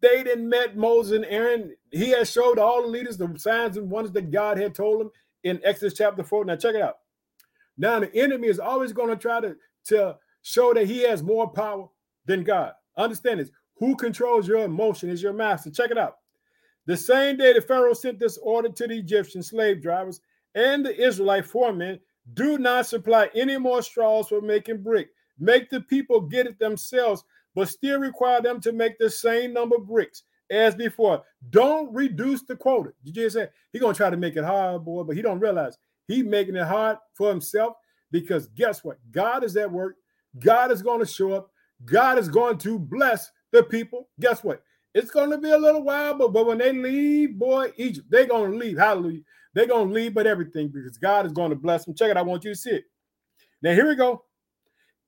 they 0.00 0.22
didn't 0.22 0.48
met 0.48 0.76
Moses 0.76 1.16
and 1.16 1.24
Aaron. 1.26 1.74
He 1.90 2.10
has 2.10 2.30
showed 2.30 2.58
all 2.58 2.82
the 2.82 2.88
leaders 2.88 3.16
the 3.16 3.32
signs 3.36 3.76
and 3.76 3.90
wonders 3.90 4.12
that 4.12 4.30
God 4.30 4.58
had 4.58 4.74
told 4.74 5.00
them 5.00 5.10
in 5.44 5.60
Exodus 5.64 5.94
chapter 5.94 6.22
4. 6.24 6.44
Now, 6.44 6.56
check 6.56 6.74
it 6.74 6.82
out. 6.82 6.98
Now, 7.76 8.00
the 8.00 8.14
enemy 8.14 8.48
is 8.48 8.58
always 8.58 8.92
going 8.92 9.10
to 9.10 9.16
try 9.16 9.40
to, 9.40 9.56
to 9.86 10.16
show 10.42 10.74
that 10.74 10.86
he 10.86 11.02
has 11.02 11.22
more 11.22 11.48
power 11.48 11.88
than 12.26 12.42
God. 12.42 12.72
Understand 12.96 13.40
this. 13.40 13.50
Who 13.78 13.94
controls 13.96 14.48
your 14.48 14.64
emotion 14.64 15.10
is 15.10 15.22
your 15.22 15.32
master. 15.32 15.70
Check 15.70 15.92
it 15.92 15.98
out. 15.98 16.16
The 16.88 16.96
same 16.96 17.36
day 17.36 17.52
the 17.52 17.60
Pharaoh 17.60 17.92
sent 17.92 18.18
this 18.18 18.38
order 18.38 18.70
to 18.70 18.86
the 18.86 18.98
Egyptian 18.98 19.42
slave 19.42 19.82
drivers 19.82 20.22
and 20.54 20.84
the 20.84 20.98
Israelite 20.98 21.44
foremen 21.44 22.00
do 22.32 22.56
not 22.56 22.86
supply 22.86 23.28
any 23.34 23.58
more 23.58 23.82
straws 23.82 24.28
for 24.28 24.40
making 24.40 24.82
brick. 24.82 25.10
Make 25.38 25.68
the 25.68 25.82
people 25.82 26.22
get 26.22 26.46
it 26.46 26.58
themselves 26.58 27.24
but 27.54 27.68
still 27.68 28.00
require 28.00 28.40
them 28.40 28.58
to 28.62 28.72
make 28.72 28.98
the 28.98 29.10
same 29.10 29.52
number 29.52 29.76
of 29.76 29.86
bricks 29.86 30.22
as 30.50 30.74
before. 30.74 31.22
Don't 31.50 31.92
reduce 31.92 32.42
the 32.44 32.56
quota. 32.56 32.94
Did 33.04 33.16
you 33.18 33.28
said 33.28 33.50
he's 33.70 33.82
gonna 33.82 33.92
try 33.92 34.08
to 34.08 34.16
make 34.16 34.36
it 34.36 34.44
hard, 34.44 34.82
boy, 34.82 35.02
but 35.02 35.14
he 35.14 35.20
don't 35.20 35.40
realize 35.40 35.76
he's 36.06 36.24
making 36.24 36.56
it 36.56 36.66
hard 36.66 36.96
for 37.12 37.28
himself 37.28 37.74
because 38.10 38.48
guess 38.48 38.82
what? 38.82 38.96
God 39.10 39.44
is 39.44 39.58
at 39.58 39.70
work. 39.70 39.96
God 40.38 40.72
is 40.72 40.80
going 40.80 41.00
to 41.00 41.06
show 41.06 41.32
up. 41.32 41.50
God 41.84 42.18
is 42.18 42.30
going 42.30 42.56
to 42.58 42.78
bless 42.78 43.30
the 43.52 43.62
people. 43.62 44.08
Guess 44.20 44.42
what? 44.42 44.62
It's 44.94 45.10
going 45.10 45.30
to 45.30 45.38
be 45.38 45.50
a 45.50 45.58
little 45.58 45.82
while, 45.82 46.14
but, 46.14 46.32
but 46.32 46.46
when 46.46 46.58
they 46.58 46.72
leave, 46.72 47.38
boy, 47.38 47.72
Egypt, 47.76 48.08
they're 48.10 48.26
going 48.26 48.52
to 48.52 48.58
leave. 48.58 48.78
Hallelujah. 48.78 49.20
They're 49.54 49.66
going 49.66 49.88
to 49.88 49.94
leave, 49.94 50.14
but 50.14 50.26
everything 50.26 50.68
because 50.68 50.98
God 50.98 51.26
is 51.26 51.32
going 51.32 51.50
to 51.50 51.56
bless 51.56 51.84
them. 51.84 51.94
Check 51.94 52.10
it. 52.10 52.16
I 52.16 52.22
want 52.22 52.44
you 52.44 52.50
to 52.50 52.56
see 52.58 52.70
it. 52.70 52.84
Now, 53.62 53.72
here 53.72 53.88
we 53.88 53.96
go. 53.96 54.24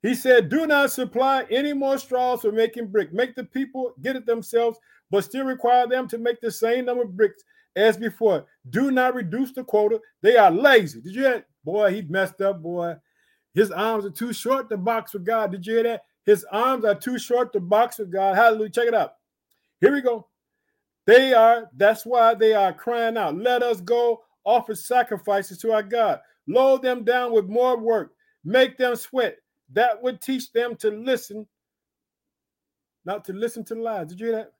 He 0.02 0.14
said, 0.14 0.48
Do 0.48 0.66
not 0.66 0.90
supply 0.90 1.46
any 1.50 1.72
more 1.72 1.98
straws 1.98 2.40
for 2.42 2.52
making 2.52 2.88
brick. 2.88 3.12
Make 3.12 3.34
the 3.34 3.44
people 3.44 3.94
get 4.02 4.16
it 4.16 4.26
themselves, 4.26 4.78
but 5.10 5.24
still 5.24 5.44
require 5.44 5.86
them 5.86 6.08
to 6.08 6.18
make 6.18 6.40
the 6.40 6.50
same 6.50 6.86
number 6.86 7.04
of 7.04 7.16
bricks 7.16 7.42
as 7.76 7.96
before. 7.96 8.46
Do 8.70 8.90
not 8.90 9.14
reduce 9.14 9.52
the 9.52 9.64
quota. 9.64 10.00
They 10.22 10.36
are 10.36 10.50
lazy. 10.50 11.00
Did 11.00 11.14
you 11.14 11.22
hear? 11.22 11.34
That? 11.34 11.46
Boy, 11.64 11.92
he 11.92 12.02
messed 12.02 12.40
up, 12.40 12.62
boy. 12.62 12.94
His 13.54 13.70
arms 13.70 14.06
are 14.06 14.10
too 14.10 14.32
short 14.32 14.70
to 14.70 14.76
box 14.76 15.12
with 15.12 15.24
God. 15.24 15.52
Did 15.52 15.66
you 15.66 15.74
hear 15.74 15.82
that? 15.82 16.04
His 16.24 16.44
arms 16.50 16.84
are 16.84 16.94
too 16.94 17.18
short 17.18 17.52
to 17.52 17.60
box 17.60 17.98
with 17.98 18.10
God. 18.10 18.36
Hallelujah. 18.36 18.70
Check 18.70 18.88
it 18.88 18.94
out. 18.94 19.14
Here 19.80 19.92
we 19.92 20.00
go. 20.00 20.26
They 21.06 21.32
are, 21.32 21.68
that's 21.76 22.06
why 22.06 22.34
they 22.34 22.54
are 22.54 22.72
crying 22.72 23.16
out. 23.16 23.36
Let 23.36 23.62
us 23.62 23.80
go 23.80 24.22
offer 24.44 24.74
sacrifices 24.74 25.58
to 25.58 25.72
our 25.72 25.82
God. 25.82 26.20
Load 26.46 26.82
them 26.82 27.04
down 27.04 27.32
with 27.32 27.46
more 27.46 27.78
work. 27.78 28.12
Make 28.44 28.78
them 28.78 28.96
sweat 28.96 29.36
that 29.72 30.02
would 30.02 30.20
teach 30.20 30.52
them 30.52 30.76
to 30.76 30.90
listen, 30.90 31.46
not 33.04 33.24
to 33.26 33.32
listen 33.32 33.64
to 33.66 33.74
lies. 33.74 34.08
Did 34.08 34.20
you 34.20 34.26
hear 34.28 34.36
that? 34.36 34.52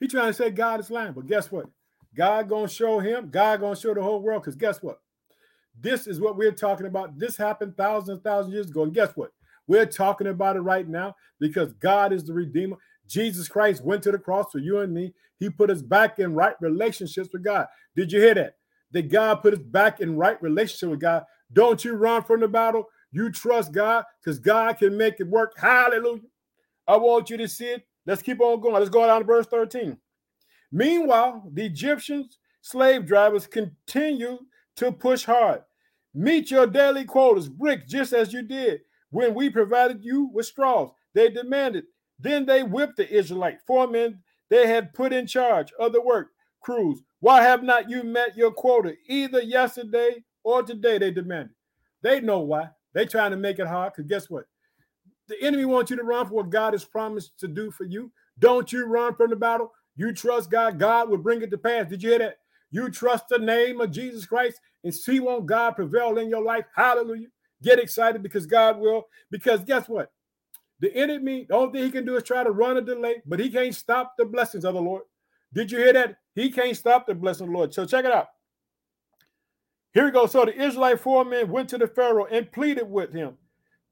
He 0.00 0.06
trying 0.06 0.28
to 0.28 0.32
say 0.32 0.50
God 0.50 0.80
is 0.80 0.90
lying, 0.90 1.12
but 1.12 1.26
guess 1.26 1.50
what? 1.50 1.66
God 2.16 2.48
gonna 2.48 2.68
show 2.68 2.98
him. 2.98 3.30
God 3.30 3.60
gonna 3.60 3.76
show 3.76 3.94
the 3.94 4.02
whole 4.02 4.20
world. 4.20 4.42
Because 4.42 4.56
guess 4.56 4.82
what? 4.82 5.00
This 5.80 6.06
is 6.06 6.20
what 6.20 6.36
we're 6.36 6.52
talking 6.52 6.86
about. 6.86 7.18
This 7.18 7.36
happened 7.36 7.76
thousands 7.76 8.08
and 8.10 8.24
thousands 8.24 8.48
of 8.48 8.54
years 8.54 8.70
ago. 8.70 8.84
And 8.84 8.94
guess 8.94 9.10
what? 9.14 9.32
We're 9.66 9.86
talking 9.86 10.28
about 10.28 10.56
it 10.56 10.60
right 10.60 10.88
now 10.88 11.14
because 11.38 11.72
God 11.74 12.12
is 12.12 12.24
the 12.24 12.32
Redeemer. 12.32 12.76
Jesus 13.08 13.48
Christ 13.48 13.84
went 13.84 14.02
to 14.04 14.12
the 14.12 14.18
cross 14.18 14.52
for 14.52 14.58
you 14.58 14.80
and 14.80 14.92
me. 14.92 15.14
He 15.38 15.50
put 15.50 15.70
us 15.70 15.82
back 15.82 16.18
in 16.18 16.34
right 16.34 16.54
relationships 16.60 17.30
with 17.32 17.42
God. 17.42 17.66
Did 17.96 18.12
you 18.12 18.20
hear 18.20 18.34
that? 18.34 18.54
That 18.92 19.10
God 19.10 19.36
put 19.36 19.54
us 19.54 19.60
back 19.60 20.00
in 20.00 20.16
right 20.16 20.40
relationship 20.42 20.90
with 20.90 21.00
God. 21.00 21.24
Don't 21.52 21.84
you 21.84 21.94
run 21.94 22.22
from 22.22 22.40
the 22.40 22.48
battle. 22.48 22.86
You 23.10 23.30
trust 23.30 23.72
God 23.72 24.04
because 24.20 24.38
God 24.38 24.78
can 24.78 24.96
make 24.96 25.20
it 25.20 25.28
work. 25.28 25.54
Hallelujah. 25.56 26.22
I 26.86 26.96
want 26.96 27.30
you 27.30 27.36
to 27.38 27.48
see 27.48 27.66
it. 27.66 27.86
Let's 28.06 28.22
keep 28.22 28.40
on 28.40 28.60
going. 28.60 28.74
Let's 28.74 28.88
go 28.88 29.06
down 29.06 29.20
to 29.20 29.26
verse 29.26 29.46
13. 29.46 29.96
Meanwhile, 30.72 31.50
the 31.52 31.66
Egyptians 31.66 32.38
slave 32.60 33.06
drivers 33.06 33.46
continue 33.46 34.38
to 34.76 34.92
push 34.92 35.24
hard. 35.24 35.62
Meet 36.14 36.50
your 36.50 36.66
daily 36.66 37.04
quotas, 37.04 37.48
bricks, 37.48 37.90
just 37.90 38.12
as 38.12 38.32
you 38.32 38.42
did 38.42 38.80
when 39.10 39.34
we 39.34 39.50
provided 39.50 40.04
you 40.04 40.30
with 40.32 40.46
straws. 40.46 40.90
They 41.14 41.30
demanded. 41.30 41.84
Then 42.18 42.46
they 42.46 42.62
whipped 42.62 42.96
the 42.96 43.08
Israelite 43.08 43.60
foremen 43.66 44.22
they 44.50 44.66
had 44.66 44.94
put 44.94 45.12
in 45.12 45.26
charge 45.26 45.72
of 45.78 45.92
the 45.92 46.00
work 46.00 46.30
crews. 46.60 47.02
Why 47.20 47.42
have 47.42 47.62
not 47.62 47.90
you 47.90 48.02
met 48.02 48.36
your 48.36 48.50
quota 48.50 48.94
either 49.06 49.40
yesterday 49.40 50.24
or 50.42 50.62
today? 50.62 50.98
They 50.98 51.10
demanded. 51.10 51.54
They 52.02 52.20
know 52.20 52.40
why. 52.40 52.70
They 52.94 53.04
trying 53.06 53.32
to 53.32 53.36
make 53.36 53.58
it 53.58 53.66
hard 53.66 53.92
because 53.94 54.08
guess 54.08 54.30
what? 54.30 54.44
The 55.28 55.36
enemy 55.42 55.66
wants 55.66 55.90
you 55.90 55.96
to 55.96 56.02
run 56.02 56.26
for 56.26 56.34
what 56.34 56.50
God 56.50 56.72
has 56.72 56.84
promised 56.84 57.38
to 57.40 57.48
do 57.48 57.70
for 57.70 57.84
you. 57.84 58.10
Don't 58.38 58.72
you 58.72 58.86
run 58.86 59.14
from 59.14 59.30
the 59.30 59.36
battle. 59.36 59.72
You 59.96 60.12
trust 60.12 60.50
God. 60.50 60.78
God 60.78 61.08
will 61.10 61.18
bring 61.18 61.42
it 61.42 61.50
to 61.50 61.58
pass. 61.58 61.88
Did 61.88 62.02
you 62.02 62.10
hear 62.10 62.18
that? 62.20 62.38
You 62.70 62.88
trust 62.90 63.28
the 63.28 63.38
name 63.38 63.80
of 63.80 63.90
Jesus 63.90 64.26
Christ 64.26 64.60
and 64.84 64.94
see 64.94 65.20
won't 65.20 65.46
God 65.46 65.72
prevail 65.72 66.18
in 66.18 66.28
your 66.30 66.42
life. 66.42 66.64
Hallelujah. 66.74 67.28
Get 67.62 67.78
excited 67.78 68.22
because 68.22 68.46
God 68.46 68.78
will. 68.78 69.08
Because 69.30 69.64
guess 69.64 69.88
what? 69.88 70.12
The 70.80 70.94
enemy, 70.94 71.46
the 71.48 71.54
only 71.54 71.72
thing 71.72 71.84
he 71.84 71.90
can 71.90 72.04
do 72.04 72.16
is 72.16 72.22
try 72.22 72.44
to 72.44 72.50
run 72.50 72.76
a 72.76 72.80
delay, 72.80 73.22
but 73.26 73.40
he 73.40 73.50
can't 73.50 73.74
stop 73.74 74.14
the 74.16 74.24
blessings 74.24 74.64
of 74.64 74.74
the 74.74 74.80
Lord. 74.80 75.02
Did 75.52 75.70
you 75.72 75.78
hear 75.78 75.92
that? 75.92 76.18
He 76.34 76.50
can't 76.50 76.76
stop 76.76 77.06
the 77.06 77.14
blessing 77.14 77.46
of 77.46 77.52
the 77.52 77.56
Lord. 77.56 77.74
So 77.74 77.84
check 77.84 78.04
it 78.04 78.12
out. 78.12 78.28
Here 79.92 80.04
we 80.04 80.10
go. 80.10 80.26
So 80.26 80.44
the 80.44 80.54
Israelite 80.54 81.00
foreman 81.00 81.50
went 81.50 81.68
to 81.70 81.78
the 81.78 81.88
Pharaoh 81.88 82.26
and 82.26 82.52
pleaded 82.52 82.88
with 82.88 83.12
him. 83.12 83.36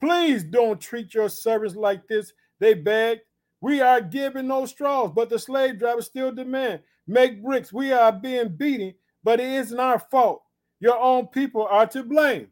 Please 0.00 0.44
don't 0.44 0.80
treat 0.80 1.14
your 1.14 1.28
servants 1.28 1.74
like 1.74 2.06
this. 2.06 2.32
They 2.60 2.74
begged. 2.74 3.22
We 3.60 3.80
are 3.80 4.00
giving 4.00 4.46
no 4.46 4.66
straws, 4.66 5.10
but 5.14 5.30
the 5.30 5.38
slave 5.38 5.78
drivers 5.78 6.06
still 6.06 6.30
demand. 6.30 6.80
Make 7.06 7.42
bricks. 7.42 7.72
We 7.72 7.92
are 7.92 8.12
being 8.12 8.50
beaten, 8.56 8.94
but 9.24 9.40
it 9.40 9.46
isn't 9.46 9.80
our 9.80 9.98
fault. 9.98 10.42
Your 10.78 10.98
own 10.98 11.28
people 11.28 11.66
are 11.68 11.86
to 11.86 12.02
blame. 12.02 12.48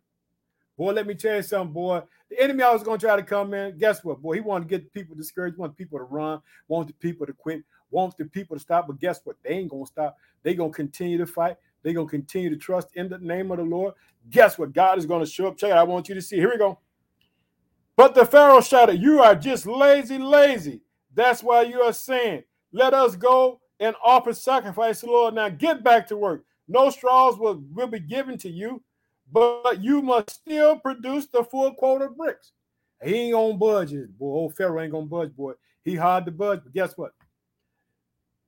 Boy, 0.76 0.92
let 0.92 1.06
me 1.06 1.14
tell 1.14 1.36
you 1.36 1.42
something, 1.42 1.72
boy. 1.72 2.02
The 2.34 2.42
enemy 2.42 2.64
always 2.64 2.82
going 2.82 2.98
to 2.98 3.06
try 3.06 3.14
to 3.14 3.22
come 3.22 3.54
in. 3.54 3.78
Guess 3.78 4.02
what, 4.02 4.20
boy? 4.20 4.34
He 4.34 4.40
wanted 4.40 4.68
to 4.68 4.76
get 4.76 4.92
people 4.92 5.14
discouraged, 5.14 5.56
want 5.56 5.76
people 5.76 6.00
to 6.00 6.04
run, 6.04 6.40
want 6.66 6.88
the 6.88 6.94
people 6.94 7.26
to 7.26 7.32
quit, 7.32 7.62
wants 7.92 8.16
the 8.16 8.24
people 8.24 8.56
to 8.56 8.60
stop. 8.60 8.88
But 8.88 8.98
guess 8.98 9.20
what? 9.22 9.36
They 9.44 9.50
ain't 9.50 9.70
going 9.70 9.84
to 9.84 9.88
stop. 9.88 10.16
They 10.42 10.54
going 10.54 10.72
to 10.72 10.76
continue 10.76 11.16
to 11.18 11.26
fight. 11.26 11.56
They're 11.82 11.92
going 11.92 12.08
to 12.08 12.10
continue 12.10 12.50
to 12.50 12.56
trust 12.56 12.88
in 12.94 13.08
the 13.08 13.18
name 13.18 13.52
of 13.52 13.58
the 13.58 13.62
Lord. 13.64 13.94
Guess 14.30 14.58
what? 14.58 14.72
God 14.72 14.98
is 14.98 15.06
going 15.06 15.24
to 15.24 15.30
show 15.30 15.46
up. 15.46 15.56
Check 15.56 15.70
it. 15.70 15.76
I 15.76 15.84
want 15.84 16.08
you 16.08 16.16
to 16.16 16.20
see. 16.20 16.34
Here 16.34 16.50
we 16.50 16.58
go. 16.58 16.80
But 17.94 18.16
the 18.16 18.26
Pharaoh 18.26 18.60
shouted, 18.60 19.00
You 19.00 19.22
are 19.22 19.36
just 19.36 19.64
lazy, 19.64 20.18
lazy. 20.18 20.80
That's 21.14 21.40
why 21.40 21.62
you 21.62 21.82
are 21.82 21.92
saying, 21.92 22.42
Let 22.72 22.94
us 22.94 23.14
go 23.14 23.60
and 23.78 23.94
offer 24.04 24.34
sacrifice 24.34 25.00
to 25.00 25.06
the 25.06 25.12
Lord. 25.12 25.34
Now 25.34 25.50
get 25.50 25.84
back 25.84 26.08
to 26.08 26.16
work. 26.16 26.44
no 26.66 26.90
straws 26.90 27.38
will, 27.38 27.62
will 27.72 27.86
be 27.86 28.00
given 28.00 28.36
to 28.38 28.50
you, 28.50 28.82
but 29.30 29.82
you 29.82 30.02
must 30.02 30.30
still 30.30 30.78
produce 30.78 31.26
the 31.26 31.44
full 31.44 31.74
quota 31.74 32.06
of 32.06 32.16
bricks. 32.16 32.52
He 33.02 33.14
ain't 33.14 33.32
gonna 33.34 33.54
budge, 33.54 33.94
boy. 34.18 34.26
Old 34.26 34.56
Pharaoh 34.56 34.80
ain't 34.80 34.92
gonna 34.92 35.06
budge, 35.06 35.34
boy. 35.34 35.52
He 35.84 35.94
hard 35.94 36.24
to 36.26 36.32
budge, 36.32 36.60
but 36.64 36.72
guess 36.72 36.96
what? 36.96 37.12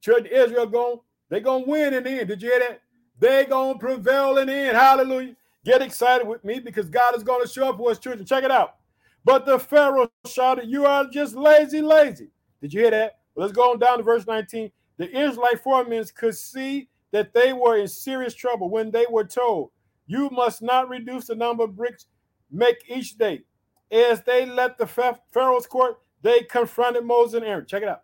Children 0.01 0.33
Israel 0.33 0.67
going, 0.67 1.01
they 1.29 1.41
gonna 1.41 1.65
win 1.67 1.95
in 1.95 2.05
the 2.05 2.11
end. 2.11 2.29
Did 2.29 2.43
you 2.43 2.51
hear 2.51 2.61
that? 2.61 2.83
They 3.19 3.45
gonna 3.45 3.79
prevail 3.79 4.39
in 4.39 4.47
the 4.47 4.55
end. 4.55 4.77
Hallelujah. 4.77 5.35
Get 5.65 5.83
excited 5.83 6.27
with 6.27 6.45
me 6.45 6.61
because 6.61 6.89
God 6.89 7.17
is 7.17 7.25
gonna 7.25 7.49
show 7.49 7.71
up 7.71 7.77
for 7.77 7.91
his 7.91 7.99
children. 7.99 8.25
Check 8.25 8.45
it 8.45 8.51
out. 8.51 8.77
But 9.25 9.45
the 9.45 9.59
Pharaoh 9.59 10.09
shouted, 10.25 10.69
You 10.69 10.87
are 10.87 11.07
just 11.09 11.35
lazy, 11.35 11.83
lazy. 11.83 12.29
Did 12.61 12.73
you 12.73 12.83
hear 12.83 12.91
that? 12.93 13.19
Well, 13.35 13.47
let's 13.47 13.57
go 13.57 13.73
on 13.73 13.79
down 13.79 13.99
to 13.99 14.05
verse 14.05 14.27
19. 14.27 14.71
The 14.99 15.09
Israelite 15.11 15.61
foremen 15.61 16.05
could 16.15 16.37
see 16.37 16.89
that 17.11 17.35
they 17.35 17.53
were 17.53 17.77
in 17.77 17.89
serious 17.89 18.35
trouble 18.35 18.71
when 18.71 18.91
they 18.91 19.07
were 19.11 19.25
told, 19.25 19.71
You 20.07 20.31
must 20.31 20.63
not 20.63 20.89
reduce 20.89 21.27
the 21.27 21.35
number 21.35 21.65
of 21.65 21.77
bricks 21.77 22.07
make 22.51 22.77
each 22.89 23.19
day. 23.19 23.43
As 23.91 24.23
they 24.23 24.47
left 24.47 24.79
the 24.79 24.87
Pharaoh's 25.33 25.67
court, 25.67 25.99
they 26.23 26.41
confronted 26.41 27.05
Moses 27.05 27.35
and 27.35 27.45
Aaron. 27.45 27.67
Check 27.67 27.83
it 27.83 27.89
out. 27.89 28.03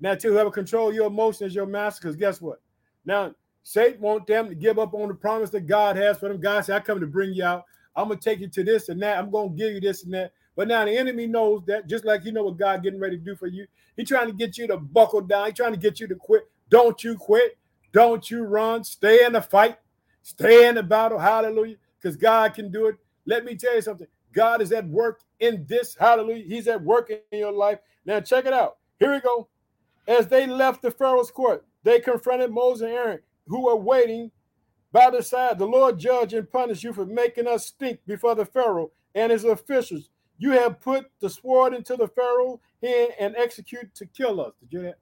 Now, 0.00 0.14
to 0.14 0.28
whoever 0.28 0.50
control 0.50 0.92
your 0.92 1.06
emotions, 1.06 1.54
your 1.54 1.66
master, 1.66 2.02
because 2.02 2.16
guess 2.16 2.40
what? 2.40 2.60
Now, 3.04 3.34
Satan 3.64 4.00
want 4.00 4.26
them 4.26 4.48
to 4.48 4.54
give 4.54 4.78
up 4.78 4.94
on 4.94 5.08
the 5.08 5.14
promise 5.14 5.50
that 5.50 5.66
God 5.66 5.96
has 5.96 6.18
for 6.18 6.28
them. 6.28 6.40
God 6.40 6.64
said, 6.64 6.76
I 6.76 6.80
come 6.80 7.00
to 7.00 7.06
bring 7.06 7.34
you 7.34 7.44
out. 7.44 7.64
I'm 7.96 8.08
gonna 8.08 8.20
take 8.20 8.38
you 8.38 8.48
to 8.48 8.62
this 8.62 8.88
and 8.88 9.02
that. 9.02 9.18
I'm 9.18 9.30
gonna 9.30 9.50
give 9.50 9.72
you 9.72 9.80
this 9.80 10.04
and 10.04 10.14
that. 10.14 10.32
But 10.54 10.68
now 10.68 10.84
the 10.84 10.96
enemy 10.96 11.26
knows 11.26 11.62
that, 11.66 11.88
just 11.88 12.04
like 12.04 12.24
you 12.24 12.32
know 12.32 12.44
what 12.44 12.56
God 12.56 12.82
getting 12.82 13.00
ready 13.00 13.18
to 13.18 13.24
do 13.24 13.34
for 13.34 13.48
you. 13.48 13.66
He 13.96 14.04
trying 14.04 14.28
to 14.28 14.32
get 14.32 14.56
you 14.56 14.68
to 14.68 14.76
buckle 14.76 15.20
down. 15.20 15.46
He 15.46 15.52
trying 15.52 15.72
to 15.72 15.78
get 15.78 15.98
you 15.98 16.06
to 16.06 16.14
quit. 16.14 16.48
Don't 16.70 17.02
you 17.02 17.16
quit. 17.16 17.58
Don't 17.92 18.30
you 18.30 18.44
run. 18.44 18.84
Stay 18.84 19.24
in 19.24 19.32
the 19.32 19.42
fight. 19.42 19.78
Stay 20.28 20.68
in 20.68 20.74
the 20.74 20.82
battle. 20.82 21.18
Hallelujah. 21.18 21.76
Because 21.96 22.14
God 22.14 22.52
can 22.52 22.70
do 22.70 22.86
it. 22.88 22.96
Let 23.24 23.46
me 23.46 23.56
tell 23.56 23.74
you 23.74 23.80
something. 23.80 24.06
God 24.34 24.60
is 24.60 24.72
at 24.72 24.86
work 24.86 25.20
in 25.40 25.64
this. 25.66 25.96
Hallelujah. 25.98 26.44
He's 26.46 26.68
at 26.68 26.82
work 26.82 27.10
in 27.10 27.38
your 27.38 27.50
life. 27.50 27.78
Now 28.04 28.20
check 28.20 28.44
it 28.44 28.52
out. 28.52 28.76
Here 29.00 29.10
we 29.10 29.20
go. 29.20 29.48
As 30.06 30.28
they 30.28 30.46
left 30.46 30.82
the 30.82 30.90
Pharaoh's 30.90 31.30
court, 31.30 31.64
they 31.82 31.98
confronted 32.00 32.50
Moses 32.50 32.82
and 32.82 32.92
Aaron, 32.92 33.20
who 33.46 33.64
were 33.64 33.76
waiting 33.76 34.30
by 34.92 35.08
the 35.08 35.22
side. 35.22 35.58
The 35.58 35.66
Lord 35.66 35.98
judge 35.98 36.34
and 36.34 36.50
punish 36.50 36.82
you 36.84 36.92
for 36.92 37.06
making 37.06 37.46
us 37.46 37.66
stink 37.66 38.00
before 38.06 38.34
the 38.34 38.44
Pharaoh 38.44 38.90
and 39.14 39.32
his 39.32 39.44
officials. 39.44 40.10
You 40.36 40.50
have 40.52 40.80
put 40.80 41.10
the 41.20 41.30
sword 41.30 41.72
into 41.72 41.96
the 41.96 42.08
Pharaoh 42.08 42.60
hand 42.82 43.12
and 43.18 43.34
execute 43.34 43.94
to 43.94 44.04
kill 44.04 44.42
us. 44.42 44.52
Did 44.60 44.72
you 44.72 44.80
hear 44.80 44.88
that? 44.90 44.98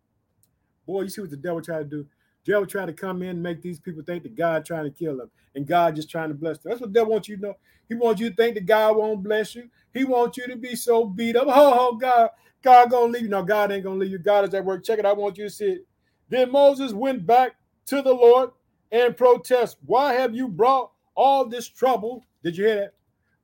Boy, 0.86 1.02
you 1.02 1.08
see 1.08 1.20
what 1.20 1.30
the 1.30 1.36
devil 1.36 1.60
tried 1.60 1.90
to 1.90 1.96
do. 1.96 2.06
Devil 2.46 2.66
tried 2.66 2.86
to 2.86 2.92
come 2.92 3.22
in 3.22 3.30
and 3.30 3.42
make 3.42 3.60
these 3.60 3.80
people 3.80 4.02
think 4.02 4.22
that 4.22 4.36
God 4.36 4.64
trying 4.64 4.84
to 4.84 4.90
kill 4.90 5.16
them 5.16 5.30
and 5.54 5.66
God 5.66 5.96
just 5.96 6.08
trying 6.08 6.28
to 6.28 6.34
bless 6.34 6.58
them. 6.58 6.70
That's 6.70 6.80
what 6.80 6.92
devil 6.92 7.12
wants 7.12 7.28
you 7.28 7.36
to 7.36 7.42
know. 7.42 7.54
He 7.88 7.94
wants 7.94 8.20
you 8.20 8.30
to 8.30 8.36
think 8.36 8.54
that 8.54 8.66
God 8.66 8.96
won't 8.96 9.22
bless 9.22 9.54
you. 9.54 9.68
He 9.92 10.04
wants 10.04 10.36
you 10.38 10.46
to 10.46 10.56
be 10.56 10.76
so 10.76 11.04
beat 11.04 11.36
up. 11.36 11.46
Oh, 11.48 11.76
oh 11.92 11.96
God, 11.96 12.30
God 12.62 12.90
gonna 12.90 13.12
leave 13.12 13.22
you. 13.22 13.28
No, 13.28 13.42
God 13.42 13.72
ain't 13.72 13.84
gonna 13.84 13.98
leave 13.98 14.12
you. 14.12 14.18
God 14.18 14.48
is 14.48 14.54
at 14.54 14.64
work. 14.64 14.84
Check 14.84 14.98
it. 14.98 15.06
I 15.06 15.12
want 15.12 15.38
you 15.38 15.44
to 15.44 15.50
see 15.50 15.66
it. 15.66 15.86
Then 16.28 16.52
Moses 16.52 16.92
went 16.92 17.26
back 17.26 17.56
to 17.86 18.02
the 18.02 18.12
Lord 18.12 18.50
and 18.92 19.16
protest. 19.16 19.78
Why 19.84 20.14
have 20.14 20.34
you 20.34 20.48
brought 20.48 20.92
all 21.14 21.44
this 21.46 21.68
trouble? 21.68 22.24
Did 22.42 22.56
you 22.56 22.66
hear 22.66 22.76
that? 22.76 22.94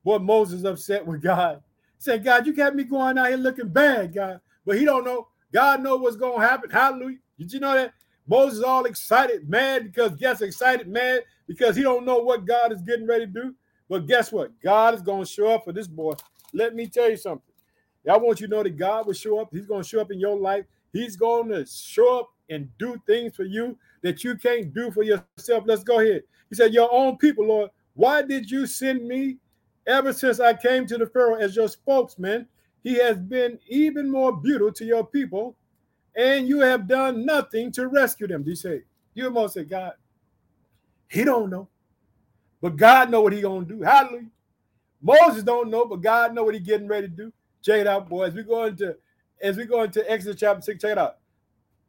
Boy, 0.03 0.19
Moses 0.19 0.63
upset 0.63 1.05
with 1.05 1.21
God. 1.21 1.61
He 1.97 2.03
said, 2.03 2.23
God, 2.23 2.45
you 2.45 2.53
got 2.53 2.75
me 2.75 2.83
going 2.83 3.17
out 3.17 3.29
here 3.29 3.37
looking 3.37 3.69
bad, 3.69 4.13
God. 4.13 4.39
But 4.65 4.77
he 4.77 4.85
don't 4.85 5.05
know. 5.05 5.27
God 5.51 5.81
know 5.81 5.97
what's 5.97 6.15
gonna 6.15 6.45
happen. 6.45 6.69
Hallelujah. 6.69 7.17
Did 7.37 7.53
you 7.53 7.59
know 7.59 7.73
that? 7.73 7.93
Moses 8.27 8.59
is 8.59 8.63
all 8.63 8.85
excited, 8.85 9.49
mad 9.49 9.83
because 9.83 10.15
guess 10.15 10.41
excited, 10.41 10.87
mad 10.87 11.23
because 11.47 11.75
he 11.75 11.83
don't 11.83 12.05
know 12.05 12.19
what 12.19 12.45
God 12.45 12.71
is 12.71 12.81
getting 12.81 13.07
ready 13.07 13.25
to 13.25 13.31
do. 13.31 13.55
But 13.89 14.07
guess 14.07 14.31
what? 14.31 14.51
God 14.61 14.93
is 14.93 15.01
gonna 15.01 15.25
show 15.25 15.51
up 15.51 15.65
for 15.65 15.73
this 15.73 15.87
boy. 15.87 16.13
Let 16.53 16.75
me 16.75 16.87
tell 16.87 17.09
you 17.09 17.17
something. 17.17 17.53
I 18.09 18.17
want 18.17 18.41
you 18.41 18.47
to 18.47 18.55
know 18.55 18.63
that 18.63 18.77
God 18.77 19.07
will 19.07 19.13
show 19.13 19.39
up. 19.39 19.49
He's 19.51 19.65
going 19.65 19.81
to 19.81 19.87
show 19.87 20.01
up 20.01 20.11
in 20.11 20.19
your 20.19 20.37
life. 20.37 20.65
He's 20.91 21.15
going 21.15 21.49
to 21.49 21.65
show 21.65 22.19
up 22.19 22.29
and 22.49 22.69
do 22.77 23.01
things 23.07 23.35
for 23.35 23.43
you 23.43 23.77
that 24.01 24.23
you 24.23 24.35
can't 24.35 24.73
do 24.73 24.91
for 24.91 25.03
yourself. 25.03 25.63
Let's 25.65 25.83
go 25.83 25.99
ahead. 25.99 26.23
He 26.49 26.55
said, 26.55 26.73
Your 26.73 26.91
own 26.91 27.17
people, 27.17 27.47
Lord, 27.47 27.71
why 27.93 28.21
did 28.21 28.49
you 28.51 28.67
send 28.67 29.07
me 29.07 29.37
ever 29.87 30.11
since 30.11 30.39
I 30.39 30.53
came 30.53 30.85
to 30.87 30.97
the 30.97 31.07
Pharaoh 31.07 31.35
as 31.35 31.55
your 31.55 31.69
spokesman? 31.69 32.47
He 32.83 32.95
has 32.95 33.17
been 33.17 33.57
even 33.67 34.11
more 34.11 34.33
brutal 34.33 34.71
to 34.73 34.85
your 34.85 35.05
people, 35.05 35.55
and 36.15 36.47
you 36.47 36.59
have 36.61 36.87
done 36.87 37.25
nothing 37.25 37.71
to 37.73 37.87
rescue 37.87 38.27
them. 38.27 38.43
Do 38.43 38.51
you 38.51 38.55
say, 38.55 38.83
You 39.13 39.25
almost 39.25 39.55
say, 39.55 39.63
God, 39.63 39.93
he 41.07 41.23
don't 41.23 41.49
know. 41.49 41.69
But 42.61 42.77
God 42.77 43.11
know 43.11 43.21
what 43.21 43.33
he 43.33 43.41
gonna 43.41 43.65
do. 43.65 43.81
Hallelujah. 43.81 44.29
Moses 45.01 45.43
don't 45.43 45.69
know, 45.69 45.85
but 45.85 46.01
God 46.01 46.33
know 46.33 46.43
what 46.45 46.53
he 46.53 46.59
getting 46.61 46.87
ready 46.87 47.07
to 47.07 47.13
do. 47.13 47.33
Check 47.61 47.81
it 47.81 47.87
out, 47.87 48.07
boys. 48.07 48.33
We 48.33 48.43
go 48.43 48.63
into 48.65 48.95
as 49.41 49.57
we 49.57 49.65
go 49.65 49.83
into 49.83 50.09
Exodus 50.09 50.39
chapter 50.39 50.61
six. 50.61 50.81
Check 50.81 50.93
it 50.93 50.97
out. 50.97 51.17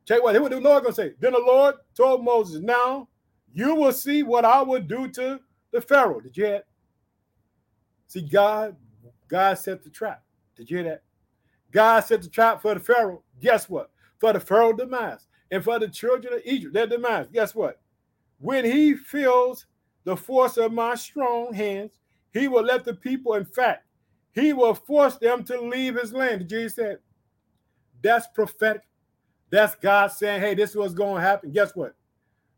Check 0.05 0.22
what, 0.22 0.40
what 0.40 0.51
the 0.51 0.61
Lord 0.61 0.83
gonna 0.83 0.94
say. 0.94 1.14
Then 1.20 1.33
the 1.33 1.38
Lord 1.38 1.77
told 1.96 2.25
Moses, 2.25 2.61
"Now 2.61 3.09
you 3.53 3.75
will 3.77 3.92
see 3.92 4.25
what 4.25 4.44
I 4.44 4.62
will 4.62 4.83
do 4.83 5.09
to 5.09 5.40
the 5.70 5.81
Pharaoh." 5.81 6.20
Did 6.20 6.37
you 6.37 6.44
hear? 6.44 6.53
That? 6.55 6.66
See, 8.09 8.22
God, 8.22 8.77
God 9.29 9.59
set 9.59 9.83
the 9.85 9.90
trap. 9.90 10.22
Did 10.57 10.70
you 10.70 10.79
hear 10.79 10.90
that? 10.90 11.03
God 11.70 12.01
set 12.01 12.22
the 12.22 12.29
trap 12.29 12.61
for 12.62 12.75
the 12.75 12.81
Pharaoh. 12.81 13.22
Guess 13.40 13.68
what? 13.68 13.90
For 14.18 14.33
the 14.33 14.40
Pharaoh 14.40 14.72
demise 14.72 15.27
and 15.50 15.62
for 15.62 15.79
the 15.79 15.88
children 15.88 16.35
of 16.35 16.40
Egypt, 16.44 16.74
their 16.74 16.87
demise. 16.87 17.27
Guess 17.33 17.55
what? 17.55 17.81
When 18.38 18.64
he 18.64 18.94
feels 18.94 19.66
the 20.05 20.16
force 20.16 20.57
of 20.57 20.72
my 20.72 20.94
strong 20.94 21.53
hands, 21.53 21.92
he 22.33 22.48
will 22.48 22.62
let 22.62 22.85
the 22.85 22.94
people, 22.94 23.35
in 23.35 23.44
fact, 23.44 23.87
he 24.33 24.53
will 24.53 24.74
force 24.74 25.16
them 25.16 25.44
to 25.44 25.61
leave 25.61 25.96
his 25.96 26.12
land. 26.12 26.48
Jesus 26.48 26.74
said, 26.74 26.98
that's 28.03 28.27
prophetic. 28.35 28.83
That's 29.50 29.77
God 29.77 30.11
saying, 30.11 30.40
hey, 30.40 30.55
this 30.55 30.70
is 30.70 30.77
what's 30.77 30.94
going 30.94 31.16
to 31.16 31.20
happen. 31.20 31.53
Guess 31.53 31.77
what? 31.77 31.94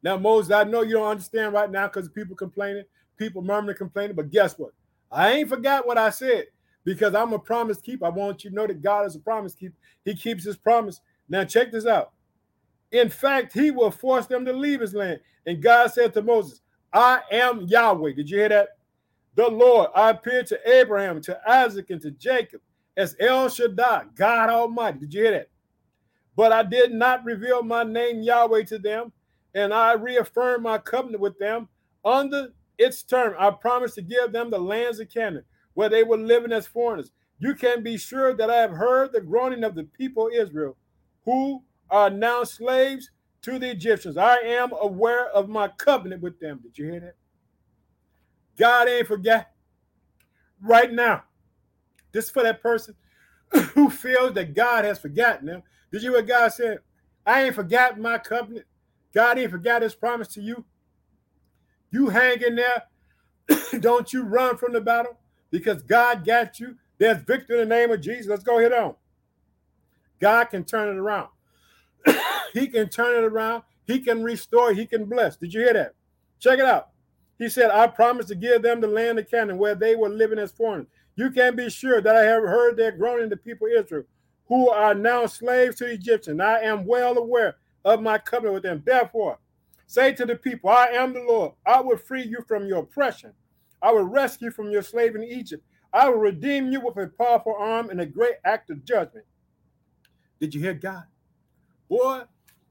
Now, 0.03 0.17
Moses, 0.17 0.53
I 0.53 0.65
know 0.65 0.83
you 0.83 0.95
don't 0.95 1.07
understand 1.09 1.53
right 1.53 1.71
now 1.71 1.89
because 1.89 2.09
people 2.09 2.37
complaining, 2.37 2.85
people 3.17 3.43
murmuring, 3.43 3.77
complaining, 3.77 4.17
but 4.17 4.31
guess 4.31 4.59
what? 4.59 4.73
I 5.11 5.33
ain't 5.33 5.49
forgot 5.49 5.87
what 5.87 5.99
I 5.99 6.11
said 6.11 6.47
because 6.85 7.15
I'm 7.15 7.33
a 7.33 7.39
promise 7.39 7.81
keeper. 7.81 8.07
I 8.07 8.11
want 8.11 8.45
you 8.45 8.51
to 8.51 8.57
know 8.57 8.67
that 8.67 8.83
God 8.83 9.07
is 9.07 9.17
a 9.17 9.21
promise 9.21 9.55
keeper. 9.55 9.75
He 10.05 10.15
keeps 10.15 10.45
his 10.45 10.57
promise. 10.57 11.01
Now, 11.29 11.45
check 11.45 11.73
this 11.73 11.87
out. 11.87 12.13
In 12.93 13.09
fact, 13.09 13.53
he 13.53 13.71
will 13.71 13.91
force 13.91 14.27
them 14.27 14.45
to 14.45 14.53
leave 14.53 14.81
his 14.81 14.95
land. 14.95 15.21
And 15.47 15.63
God 15.63 15.93
said 15.93 16.15
to 16.15 16.23
Moses, 16.23 16.61
I 16.93 17.21
am 17.31 17.63
Yahweh. 17.63 18.13
Did 18.13 18.31
you 18.31 18.39
hear 18.39 18.49
that? 18.49 18.69
the 19.37 19.49
Lord. 19.49 19.91
I 19.95 20.11
appeared 20.11 20.47
to 20.49 20.69
Abraham, 20.69 21.21
to 21.23 21.39
Isaac, 21.49 21.91
and 21.91 22.01
to 22.03 22.11
Jacob 22.11 22.61
as 22.97 23.15
El 23.21 23.49
Shaddai, 23.49 24.05
God 24.17 24.51
Almighty. 24.51 24.99
Did 25.01 25.15
you 25.15 25.23
hear 25.23 25.33
that? 25.33 25.51
But 26.35 26.53
I 26.53 26.63
did 26.63 26.93
not 26.93 27.25
reveal 27.25 27.63
my 27.63 27.85
name 27.85 28.23
Yahweh 28.23 28.65
to 28.65 28.79
them, 28.79 29.13
and 29.55 29.73
I 29.73 29.93
reaffirmed 29.93 30.63
my 30.63 30.79
covenant 30.79 31.21
with 31.21 31.39
them 31.39 31.69
under 32.05 32.49
its 32.79 33.03
term. 33.03 33.35
I 33.39 33.51
promised 33.51 33.95
to 33.97 34.03
give 34.03 34.33
them 34.33 34.51
the 34.51 34.59
lands 34.59 35.01
of 35.01 35.11
Canaan, 35.11 35.45
where 35.75 35.89
they 35.89 36.03
were 36.03 36.19
living 36.19 36.53
as 36.53 36.67
foreigners. 36.67 37.13
You 37.39 37.55
can 37.55 37.83
be 37.83 37.99
sure 37.99 38.35
that 38.35 38.51
I 38.51 38.57
have 38.57 38.71
heard 38.71 39.13
the 39.13 39.21
groaning 39.21 39.65
of 39.65 39.75
the 39.75 39.85
people 39.85 40.29
of 40.29 40.35
Israel, 40.35 40.77
who 41.27 41.63
are 41.91 42.09
now 42.09 42.45
slaves 42.45 43.11
to 43.43 43.59
the 43.59 43.71
Egyptians. 43.71 44.17
I 44.17 44.39
am 44.39 44.73
aware 44.81 45.29
of 45.29 45.49
my 45.49 45.69
covenant 45.69 46.23
with 46.23 46.41
them. 46.41 46.61
Did 46.63 46.79
you 46.79 46.91
hear 46.91 47.01
that? 47.01 47.17
God 48.57 48.89
ain't 48.89 49.07
forget. 49.07 49.53
Right 50.63 50.91
now, 50.91 51.25
this 52.13 52.31
for 52.31 52.43
that 52.43 52.63
person 52.63 52.95
who 53.75 53.91
feels 53.91 54.33
that 54.35 54.55
God 54.55 54.85
has 54.85 54.99
forgotten 54.99 55.47
them. 55.47 55.63
Did 55.93 56.03
you 56.03 56.11
hear 56.11 56.19
what 56.19 56.27
God 56.29 56.49
said? 56.49 56.79
I 57.27 57.43
ain't 57.43 57.55
forgotten 57.55 58.01
my 58.01 58.19
covenant. 58.19 58.67
God 59.13 59.39
ain't 59.39 59.51
forgot 59.51 59.83
his 59.83 59.95
promise 59.95 60.29
to 60.29 60.41
you. 60.41 60.65
You 61.91 62.09
hang 62.09 62.41
in 62.43 62.57
there. 62.57 62.85
Don't 63.81 64.13
you 64.13 64.23
run 64.23 64.57
from 64.57 64.73
the 64.73 64.81
battle 64.81 65.19
because 65.51 65.83
God 65.83 66.25
got 66.25 66.59
you. 66.59 66.77
There's 66.99 67.19
victory 67.19 67.61
in 67.61 67.69
the 67.69 67.75
name 67.75 67.91
of 67.91 68.01
Jesus. 68.01 68.27
Let's 68.27 68.43
go 68.43 68.59
hit 68.59 68.73
on. 68.73 68.95
God 70.21 70.45
can 70.45 70.65
turn 70.65 70.89
it 70.89 70.99
around. 70.99 71.29
he 72.53 72.67
can 72.69 72.89
turn 72.89 73.23
it 73.23 73.27
around. 73.27 73.63
He 73.87 74.01
can 74.01 74.23
restore. 74.23 74.73
He 74.73 74.87
can 74.87 75.05
bless. 75.05 75.37
Did 75.37 75.55
you 75.55 75.61
hear 75.61 75.75
that? 75.75 75.95
Check 76.41 76.59
it 76.59 76.65
out. 76.65 76.89
He 77.39 77.49
said, 77.49 77.71
I 77.71 77.87
promised 77.87 78.29
to 78.29 78.35
give 78.35 78.63
them 78.63 78.81
the 78.81 78.87
land 78.87 79.19
of 79.19 79.31
Canaan 79.31 79.59
where 79.59 79.75
they 79.75 79.95
were 79.95 80.09
living 80.09 80.39
as 80.39 80.53
foreigners. 80.53 80.89
You 81.17 81.31
can 81.31 81.57
be 81.57 81.71
sure 81.71 82.01
that 82.01 82.17
I 82.17 82.23
have 82.25 82.43
heard 82.43 82.77
their 82.77 82.93
groaning 82.93 83.29
the 83.29 83.37
people 83.37 83.67
Israel, 83.67 84.05
who 84.49 84.69
are 84.71 84.95
now 84.95 85.27
slaves 85.27 85.77
to 85.77 85.85
the 85.85 85.93
Egyptians. 85.93 86.41
I 86.41 86.61
am 86.61 86.87
well 86.87 87.17
aware 87.17 87.57
of 87.85 88.03
my 88.03 88.19
covenant 88.19 88.55
with 88.55 88.63
them. 88.63 88.83
Therefore, 88.85 89.39
say 89.87 90.13
to 90.13 90.27
the 90.27 90.37
people, 90.37 90.71
I 90.71 90.87
am 90.87 91.13
the 91.13 91.21
Lord. 91.21 91.53
I 91.67 91.81
will 91.81 91.97
free 91.97 92.25
you 92.25 92.45
from 92.47 92.67
your 92.67 92.81
oppression. 92.81 93.33
I 93.83 93.93
will 93.93 94.05
rescue 94.05 94.47
you 94.49 94.53
from 94.53 94.71
your 94.71 94.83
slave 94.83 95.15
in 95.15 95.25
Egypt. 95.25 95.63
I 95.93 96.09
will 96.09 96.19
redeem 96.19 96.71
you 96.71 96.81
with 96.81 96.97
a 96.97 97.07
powerful 97.07 97.55
arm 97.59 97.91
and 97.91 98.01
a 98.01 98.07
great 98.07 98.37
act 98.45 98.71
of 98.71 98.85
judgment. 98.85 99.25
Did 100.41 100.55
you 100.55 100.61
hear 100.61 100.75
God? 100.75 101.05
Boy, 101.89 102.23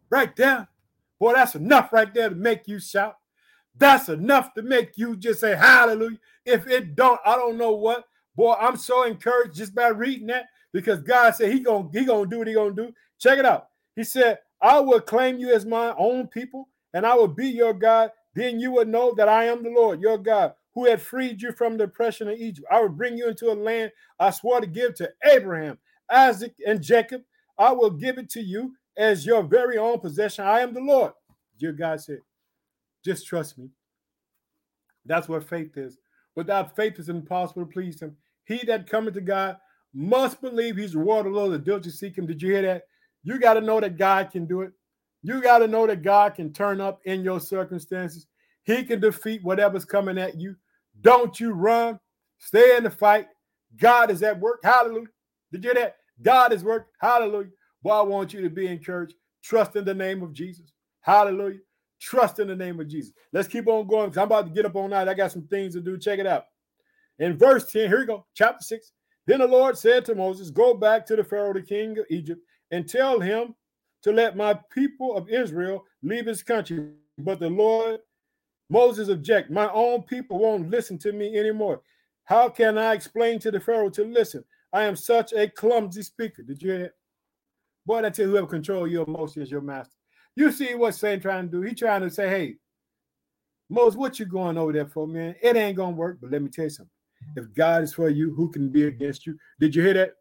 right 0.09 0.35
there. 0.35 0.67
Boy, 1.19 1.33
that's 1.33 1.55
enough 1.55 1.93
right 1.93 2.13
there 2.13 2.29
to 2.29 2.35
make 2.35 2.67
you 2.67 2.79
shout. 2.79 3.17
That's 3.77 4.09
enough 4.09 4.53
to 4.53 4.61
make 4.61 4.97
you 4.97 5.15
just 5.15 5.39
say 5.41 5.55
hallelujah. 5.55 6.19
If 6.45 6.67
it 6.67 6.95
don't, 6.95 7.19
I 7.25 7.35
don't 7.35 7.57
know 7.57 7.71
what. 7.71 8.05
Boy, 8.35 8.53
I'm 8.53 8.77
so 8.77 9.03
encouraged 9.03 9.55
just 9.55 9.73
by 9.73 9.87
reading 9.87 10.27
that 10.27 10.45
because 10.71 11.01
God 11.01 11.35
said 11.35 11.51
He 11.51 11.59
gonna 11.59 11.89
He 11.91 12.05
gonna 12.05 12.29
do 12.29 12.39
what 12.39 12.47
He 12.47 12.53
gonna 12.53 12.73
do. 12.73 12.93
Check 13.19 13.39
it 13.39 13.45
out. 13.45 13.69
He 13.95 14.03
said, 14.03 14.39
"I 14.61 14.79
will 14.79 15.01
claim 15.01 15.37
you 15.39 15.53
as 15.53 15.65
my 15.65 15.93
own 15.97 16.27
people, 16.27 16.69
and 16.93 17.05
I 17.05 17.15
will 17.15 17.27
be 17.27 17.47
your 17.47 17.73
God. 17.73 18.11
Then 18.33 18.59
you 18.59 18.71
will 18.71 18.85
know 18.85 19.13
that 19.15 19.29
I 19.29 19.45
am 19.45 19.63
the 19.63 19.69
Lord, 19.69 20.01
your 20.01 20.17
God, 20.17 20.53
who 20.73 20.85
had 20.85 21.01
freed 21.01 21.41
you 21.41 21.53
from 21.53 21.77
the 21.77 21.85
oppression 21.85 22.27
of 22.27 22.37
Egypt. 22.37 22.67
I 22.69 22.81
will 22.81 22.89
bring 22.89 23.17
you 23.17 23.29
into 23.29 23.51
a 23.51 23.55
land 23.55 23.91
I 24.19 24.31
swore 24.31 24.59
to 24.59 24.67
give 24.67 24.95
to 24.95 25.11
Abraham, 25.23 25.77
Isaac, 26.09 26.53
and 26.67 26.81
Jacob. 26.81 27.23
I 27.57 27.71
will 27.71 27.89
give 27.89 28.17
it 28.17 28.29
to 28.31 28.41
you 28.41 28.75
as 28.97 29.25
your 29.25 29.43
very 29.43 29.77
own 29.77 29.99
possession. 29.99 30.45
I 30.45 30.61
am 30.61 30.73
the 30.73 30.81
Lord." 30.81 31.13
Your 31.57 31.73
God 31.73 32.01
said, 32.01 32.21
"Just 33.03 33.27
trust 33.27 33.57
me." 33.57 33.69
That's 35.05 35.29
what 35.29 35.47
faith 35.47 35.77
is. 35.77 35.97
Without 36.35 36.75
faith, 36.75 36.99
it's 36.99 37.09
impossible 37.09 37.65
to 37.65 37.71
please 37.71 38.01
Him. 38.01 38.17
He 38.45 38.65
that 38.65 38.89
cometh 38.89 39.13
to 39.15 39.21
God 39.21 39.57
must 39.93 40.41
believe 40.41 40.75
he's 40.75 40.95
rewarded 40.95 41.35
of 41.35 41.51
the 41.51 41.57
diligently 41.57 41.91
seek 41.91 42.17
him. 42.17 42.27
Did 42.27 42.41
you 42.41 42.51
hear 42.51 42.61
that? 42.63 42.83
You 43.23 43.39
got 43.39 43.53
to 43.53 43.61
know 43.61 43.79
that 43.79 43.97
God 43.97 44.29
can 44.31 44.45
do 44.45 44.61
it. 44.61 44.71
You 45.23 45.41
got 45.41 45.59
to 45.59 45.67
know 45.67 45.87
that 45.87 46.03
God 46.03 46.35
can 46.35 46.53
turn 46.53 46.81
up 46.81 46.99
in 47.05 47.23
your 47.23 47.39
circumstances. 47.39 48.27
He 48.63 48.83
can 48.83 48.99
defeat 48.99 49.43
whatever's 49.43 49.85
coming 49.85 50.17
at 50.17 50.39
you. 50.39 50.55
Don't 51.01 51.39
you 51.39 51.51
run. 51.53 51.99
Stay 52.37 52.75
in 52.75 52.83
the 52.83 52.89
fight. 52.91 53.27
God 53.77 54.11
is 54.11 54.21
at 54.21 54.39
work. 54.39 54.59
Hallelujah. 54.63 55.07
Did 55.51 55.63
you 55.63 55.71
hear 55.71 55.81
that? 55.81 55.95
God 56.21 56.53
is 56.53 56.63
work. 56.63 56.87
Hallelujah. 56.99 57.49
Well, 57.83 57.99
I 57.99 58.03
want 58.03 58.33
you 58.33 58.41
to 58.41 58.49
be 58.49 58.67
encouraged. 58.67 59.15
Trust 59.43 59.75
in 59.75 59.85
the 59.85 59.93
name 59.93 60.23
of 60.23 60.33
Jesus. 60.33 60.71
Hallelujah. 61.01 61.59
Trust 61.99 62.39
in 62.39 62.47
the 62.47 62.55
name 62.55 62.79
of 62.79 62.87
Jesus. 62.87 63.13
Let's 63.31 63.47
keep 63.47 63.67
on 63.67 63.87
going 63.87 64.09
because 64.09 64.17
I'm 64.17 64.27
about 64.27 64.47
to 64.47 64.51
get 64.51 64.65
up 64.65 64.75
all 64.75 64.87
night. 64.87 65.07
I 65.07 65.13
got 65.13 65.31
some 65.31 65.47
things 65.47 65.73
to 65.73 65.81
do. 65.81 65.97
Check 65.97 66.19
it 66.19 66.27
out. 66.27 66.45
In 67.19 67.37
verse 67.37 67.71
10, 67.71 67.87
here 67.87 67.99
we 67.99 68.05
go, 68.05 68.25
chapter 68.33 68.61
6. 68.61 68.91
Then 69.27 69.39
the 69.39 69.47
Lord 69.47 69.77
said 69.77 70.05
to 70.05 70.15
Moses, 70.15 70.49
Go 70.49 70.73
back 70.73 71.05
to 71.07 71.15
the 71.15 71.23
Pharaoh, 71.23 71.53
the 71.53 71.61
king 71.61 71.97
of 71.97 72.05
Egypt, 72.09 72.41
and 72.71 72.87
tell 72.87 73.19
him 73.19 73.55
to 74.03 74.11
let 74.11 74.35
my 74.35 74.59
people 74.71 75.15
of 75.15 75.29
Israel 75.29 75.85
leave 76.03 76.25
his 76.25 76.43
country. 76.43 76.91
But 77.17 77.39
the 77.39 77.49
Lord, 77.49 78.01
Moses 78.69 79.09
object, 79.09 79.49
My 79.49 79.71
own 79.71 80.03
people 80.03 80.39
won't 80.39 80.69
listen 80.69 80.97
to 80.99 81.11
me 81.11 81.37
anymore. 81.37 81.81
How 82.25 82.49
can 82.49 82.77
I 82.77 82.93
explain 82.93 83.39
to 83.39 83.51
the 83.51 83.59
Pharaoh 83.59 83.89
to 83.91 84.03
listen? 84.03 84.43
I 84.75 84.83
am 84.83 84.97
such 84.97 85.31
a 85.31 85.47
clumsy 85.47 86.03
speaker. 86.03 86.43
Did 86.43 86.61
you 86.61 86.69
hear 86.69 86.79
that? 86.79 86.91
Boy, 87.85 87.99
I 87.99 88.09
tell 88.09 88.25
you, 88.25 88.31
whoever 88.31 88.47
control 88.47 88.85
your 88.85 89.05
emotions 89.07 89.49
your 89.49 89.61
master. 89.61 89.95
You 90.35 90.51
see 90.51 90.75
what 90.75 90.95
Satan 90.95 91.21
trying 91.21 91.49
to 91.49 91.49
do? 91.49 91.61
He 91.61 91.73
trying 91.73 92.01
to 92.01 92.09
say, 92.09 92.27
hey, 92.27 92.55
Moses, 93.69 93.95
what 93.97 94.19
you 94.19 94.25
going 94.25 94.57
over 94.57 94.73
there 94.73 94.85
for, 94.85 95.07
man? 95.07 95.33
It 95.41 95.55
ain't 95.55 95.77
gonna 95.77 95.95
work. 95.95 96.17
But 96.19 96.31
let 96.31 96.41
me 96.41 96.49
tell 96.49 96.65
you 96.65 96.71
something. 96.71 96.91
If 97.37 97.53
God 97.53 97.83
is 97.83 97.93
for 97.93 98.09
you, 98.09 98.35
who 98.35 98.51
can 98.51 98.67
be 98.67 98.87
against 98.87 99.25
you? 99.25 99.37
Did 99.61 99.73
you 99.73 99.81
hear 99.81 99.93
that? 99.93 100.15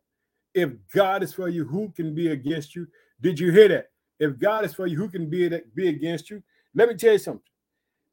If 0.54 0.70
God 0.88 1.24
is 1.24 1.34
for 1.34 1.48
you, 1.48 1.64
who 1.64 1.88
can 1.88 2.14
be 2.14 2.28
against 2.28 2.76
you? 2.76 2.86
Did 3.20 3.40
you 3.40 3.50
hear 3.50 3.66
that? 3.66 3.86
If 4.20 4.38
God 4.38 4.64
is 4.64 4.72
for 4.72 4.86
you, 4.86 4.96
who 4.96 5.08
can 5.08 5.28
be, 5.28 5.50
be 5.74 5.88
against 5.88 6.30
you? 6.30 6.40
Let 6.76 6.88
me 6.88 6.94
tell 6.94 7.12
you 7.12 7.18
something. 7.18 7.42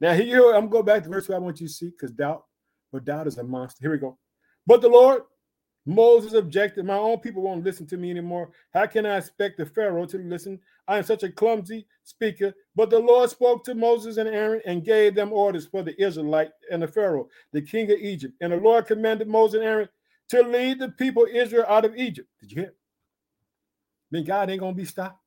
Now, 0.00 0.12
here 0.14 0.50
I'm 0.50 0.68
going 0.68 0.86
back 0.86 1.04
to 1.04 1.08
verse 1.08 1.30
I 1.30 1.38
want 1.38 1.60
you 1.60 1.68
to 1.68 1.72
see 1.72 1.90
because 1.90 2.10
doubt, 2.10 2.46
but 2.90 3.04
doubt 3.04 3.28
is 3.28 3.38
a 3.38 3.44
monster. 3.44 3.78
Here 3.80 3.92
we 3.92 3.98
go. 3.98 4.18
But 4.66 4.80
the 4.80 4.88
Lord, 4.88 5.22
Moses 5.84 6.34
objected, 6.34 6.84
My 6.84 6.96
own 6.96 7.18
people 7.18 7.42
won't 7.42 7.64
listen 7.64 7.86
to 7.88 7.96
me 7.96 8.10
anymore. 8.10 8.50
How 8.72 8.86
can 8.86 9.04
I 9.04 9.18
expect 9.18 9.58
the 9.58 9.66
Pharaoh 9.66 10.06
to 10.06 10.18
listen? 10.18 10.60
I 10.86 10.98
am 10.98 11.04
such 11.04 11.22
a 11.24 11.30
clumsy 11.32 11.86
speaker. 12.04 12.54
But 12.76 12.90
the 12.90 12.98
Lord 12.98 13.30
spoke 13.30 13.64
to 13.64 13.74
Moses 13.74 14.16
and 14.16 14.28
Aaron 14.28 14.62
and 14.64 14.84
gave 14.84 15.14
them 15.14 15.32
orders 15.32 15.66
for 15.66 15.82
the 15.82 16.00
Israelite 16.00 16.50
and 16.70 16.82
the 16.82 16.88
Pharaoh, 16.88 17.28
the 17.52 17.62
king 17.62 17.90
of 17.90 17.98
Egypt. 17.98 18.34
And 18.40 18.52
the 18.52 18.56
Lord 18.58 18.86
commanded 18.86 19.28
Moses 19.28 19.56
and 19.60 19.64
Aaron 19.64 19.88
to 20.30 20.42
lead 20.42 20.78
the 20.78 20.88
people 20.90 21.26
Israel 21.32 21.64
out 21.68 21.84
of 21.84 21.96
Egypt. 21.96 22.28
Did 22.40 22.52
you 22.52 22.62
hear? 22.62 22.74
Then 24.10 24.24
God 24.24 24.50
ain't 24.50 24.60
gonna 24.60 24.74
be 24.74 24.84
stopped. 24.84 25.18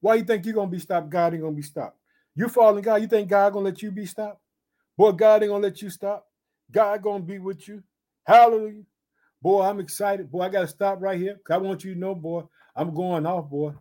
Why 0.00 0.16
you 0.16 0.24
think 0.24 0.44
you're 0.44 0.54
gonna 0.54 0.70
be 0.70 0.80
stopped? 0.80 1.10
God 1.10 1.34
ain't 1.34 1.42
gonna 1.42 1.54
be 1.54 1.62
stopped. 1.62 1.98
You 2.34 2.48
following 2.48 2.82
God, 2.82 3.00
you 3.02 3.06
think 3.06 3.28
God 3.28 3.52
gonna 3.52 3.66
let 3.66 3.82
you 3.82 3.90
be 3.92 4.06
stopped? 4.06 4.40
Boy, 4.96 5.12
God 5.12 5.42
ain't 5.42 5.50
gonna 5.50 5.62
let 5.62 5.80
you 5.82 5.90
stop. 5.90 6.26
God 6.70 7.02
gonna 7.02 7.22
be 7.22 7.38
with 7.38 7.68
you. 7.68 7.82
Hallelujah. 8.26 8.82
Boy, 9.42 9.62
I'm 9.62 9.80
excited. 9.80 10.30
Boy, 10.30 10.42
I 10.42 10.48
got 10.48 10.60
to 10.60 10.68
stop 10.68 11.02
right 11.02 11.18
here. 11.18 11.40
I 11.50 11.56
want 11.56 11.82
you 11.82 11.94
to 11.94 11.98
know, 11.98 12.14
boy, 12.14 12.44
I'm 12.76 12.94
going 12.94 13.26
off, 13.26 13.50
boy. 13.50 13.72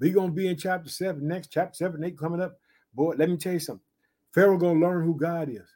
We're 0.00 0.14
going 0.14 0.30
to 0.30 0.34
be 0.34 0.48
in 0.48 0.56
chapter 0.56 0.88
7 0.88 1.26
next. 1.26 1.48
Chapter 1.52 1.76
7, 1.76 2.02
8 2.02 2.18
coming 2.18 2.40
up. 2.40 2.58
Boy, 2.94 3.14
let 3.18 3.28
me 3.28 3.36
tell 3.36 3.52
you 3.52 3.60
something. 3.60 3.84
Pharaoh 4.34 4.56
going 4.56 4.80
to 4.80 4.86
learn 4.86 5.04
who 5.04 5.14
God 5.14 5.50
is. 5.50 5.68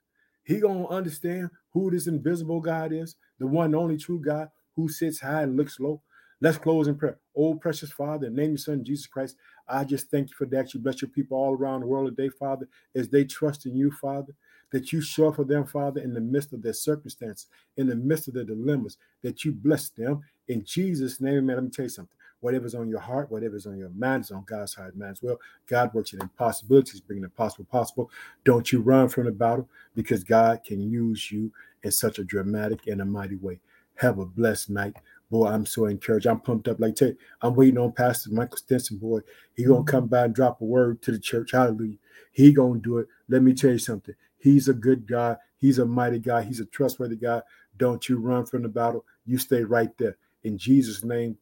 He 0.44 0.60
going 0.60 0.86
to 0.86 0.88
understand 0.88 1.50
who 1.72 1.90
this 1.90 2.06
invisible 2.06 2.60
God 2.60 2.92
is, 2.92 3.16
the 3.38 3.46
one 3.46 3.66
and 3.66 3.76
only 3.76 3.98
true 3.98 4.18
God 4.18 4.48
who 4.76 4.88
sits 4.88 5.20
high 5.20 5.42
and 5.42 5.56
looks 5.56 5.78
low. 5.78 6.00
Let's 6.40 6.58
close 6.58 6.88
in 6.88 6.96
prayer. 6.96 7.18
Oh, 7.36 7.54
precious 7.54 7.92
Father, 7.92 8.30
name 8.30 8.50
your 8.50 8.58
son 8.58 8.84
Jesus 8.84 9.06
Christ. 9.06 9.36
I 9.68 9.84
just 9.84 10.10
thank 10.10 10.30
you 10.30 10.34
for 10.36 10.46
that. 10.46 10.72
You 10.72 10.80
bless 10.80 11.02
your 11.02 11.10
people 11.10 11.36
all 11.36 11.54
around 11.54 11.80
the 11.80 11.86
world 11.86 12.14
today, 12.16 12.30
Father, 12.38 12.66
as 12.94 13.08
they 13.08 13.24
trust 13.24 13.66
in 13.66 13.76
you, 13.76 13.90
Father 13.90 14.34
that 14.72 14.92
you 14.92 15.00
show 15.00 15.32
for 15.32 15.44
them, 15.44 15.66
Father, 15.66 16.00
in 16.00 16.12
the 16.12 16.20
midst 16.20 16.52
of 16.52 16.62
their 16.62 16.72
circumstances, 16.72 17.46
in 17.76 17.86
the 17.86 17.96
midst 17.96 18.28
of 18.28 18.34
their 18.34 18.44
dilemmas, 18.44 18.98
that 19.22 19.44
you 19.44 19.52
bless 19.52 19.88
them. 19.88 20.22
In 20.48 20.64
Jesus' 20.64 21.20
name, 21.20 21.46
man, 21.46 21.56
let 21.56 21.64
me 21.64 21.70
tell 21.70 21.84
you 21.84 21.88
something. 21.90 22.16
Whatever's 22.40 22.74
on 22.74 22.88
your 22.88 23.00
heart, 23.00 23.30
whatever's 23.30 23.66
on 23.66 23.78
your 23.78 23.88
mind 23.90 24.24
is 24.24 24.30
on 24.30 24.44
God's 24.46 24.74
heart, 24.74 24.94
man, 24.96 25.12
as 25.12 25.22
well. 25.22 25.40
God 25.66 25.94
works 25.94 26.12
in 26.12 26.20
impossibilities, 26.20 27.00
bringing 27.00 27.22
the 27.22 27.30
possible 27.30 27.64
possible. 27.64 28.10
Don't 28.44 28.70
you 28.70 28.82
run 28.82 29.08
from 29.08 29.24
the 29.24 29.32
battle 29.32 29.66
because 29.94 30.24
God 30.24 30.62
can 30.62 30.80
use 30.80 31.32
you 31.32 31.50
in 31.84 31.90
such 31.90 32.18
a 32.18 32.24
dramatic 32.24 32.86
and 32.86 33.00
a 33.00 33.04
mighty 33.04 33.36
way. 33.36 33.60
Have 33.94 34.18
a 34.18 34.26
blessed 34.26 34.70
night. 34.70 34.94
Boy, 35.30 35.46
I'm 35.46 35.64
so 35.64 35.86
encouraged. 35.86 36.26
I'm 36.26 36.40
pumped 36.40 36.68
up. 36.68 36.80
Like, 36.80 36.96
tell 36.96 37.08
you, 37.08 37.16
I'm 37.40 37.54
waiting 37.54 37.78
on 37.78 37.92
Pastor 37.92 38.30
Michael 38.30 38.58
Stinson, 38.58 38.98
boy. 38.98 39.20
He 39.54 39.64
gonna 39.64 39.78
mm-hmm. 39.78 39.86
come 39.86 40.06
by 40.08 40.24
and 40.24 40.34
drop 40.34 40.60
a 40.60 40.64
word 40.64 41.00
to 41.02 41.12
the 41.12 41.18
church. 41.18 41.52
Hallelujah. 41.52 41.96
He 42.32 42.52
gonna 42.52 42.78
do 42.78 42.98
it. 42.98 43.08
Let 43.28 43.42
me 43.42 43.54
tell 43.54 43.70
you 43.70 43.78
something. 43.78 44.14
He's 44.44 44.68
a 44.68 44.74
good 44.74 45.08
guy. 45.08 45.38
He's 45.56 45.78
a 45.78 45.86
mighty 45.86 46.18
guy. 46.18 46.42
He's 46.42 46.60
a 46.60 46.66
trustworthy 46.66 47.16
guy. 47.16 47.40
Don't 47.78 48.06
you 48.10 48.18
run 48.18 48.44
from 48.44 48.60
the 48.60 48.68
battle. 48.68 49.06
You 49.24 49.38
stay 49.38 49.64
right 49.64 49.88
there. 49.96 50.18
In 50.42 50.58
Jesus' 50.58 51.02
name, 51.02 51.38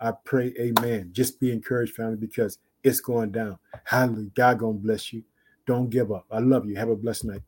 I 0.00 0.12
pray, 0.24 0.54
amen. 0.58 1.10
Just 1.12 1.38
be 1.38 1.52
encouraged, 1.52 1.92
family, 1.94 2.16
because 2.16 2.58
it's 2.82 3.00
going 3.00 3.32
down. 3.32 3.58
Hallelujah. 3.84 4.30
God 4.34 4.58
gonna 4.60 4.72
bless 4.78 5.12
you. 5.12 5.22
Don't 5.66 5.90
give 5.90 6.10
up. 6.10 6.24
I 6.30 6.38
love 6.38 6.64
you. 6.66 6.76
Have 6.76 6.88
a 6.88 6.96
blessed 6.96 7.26
night. 7.26 7.42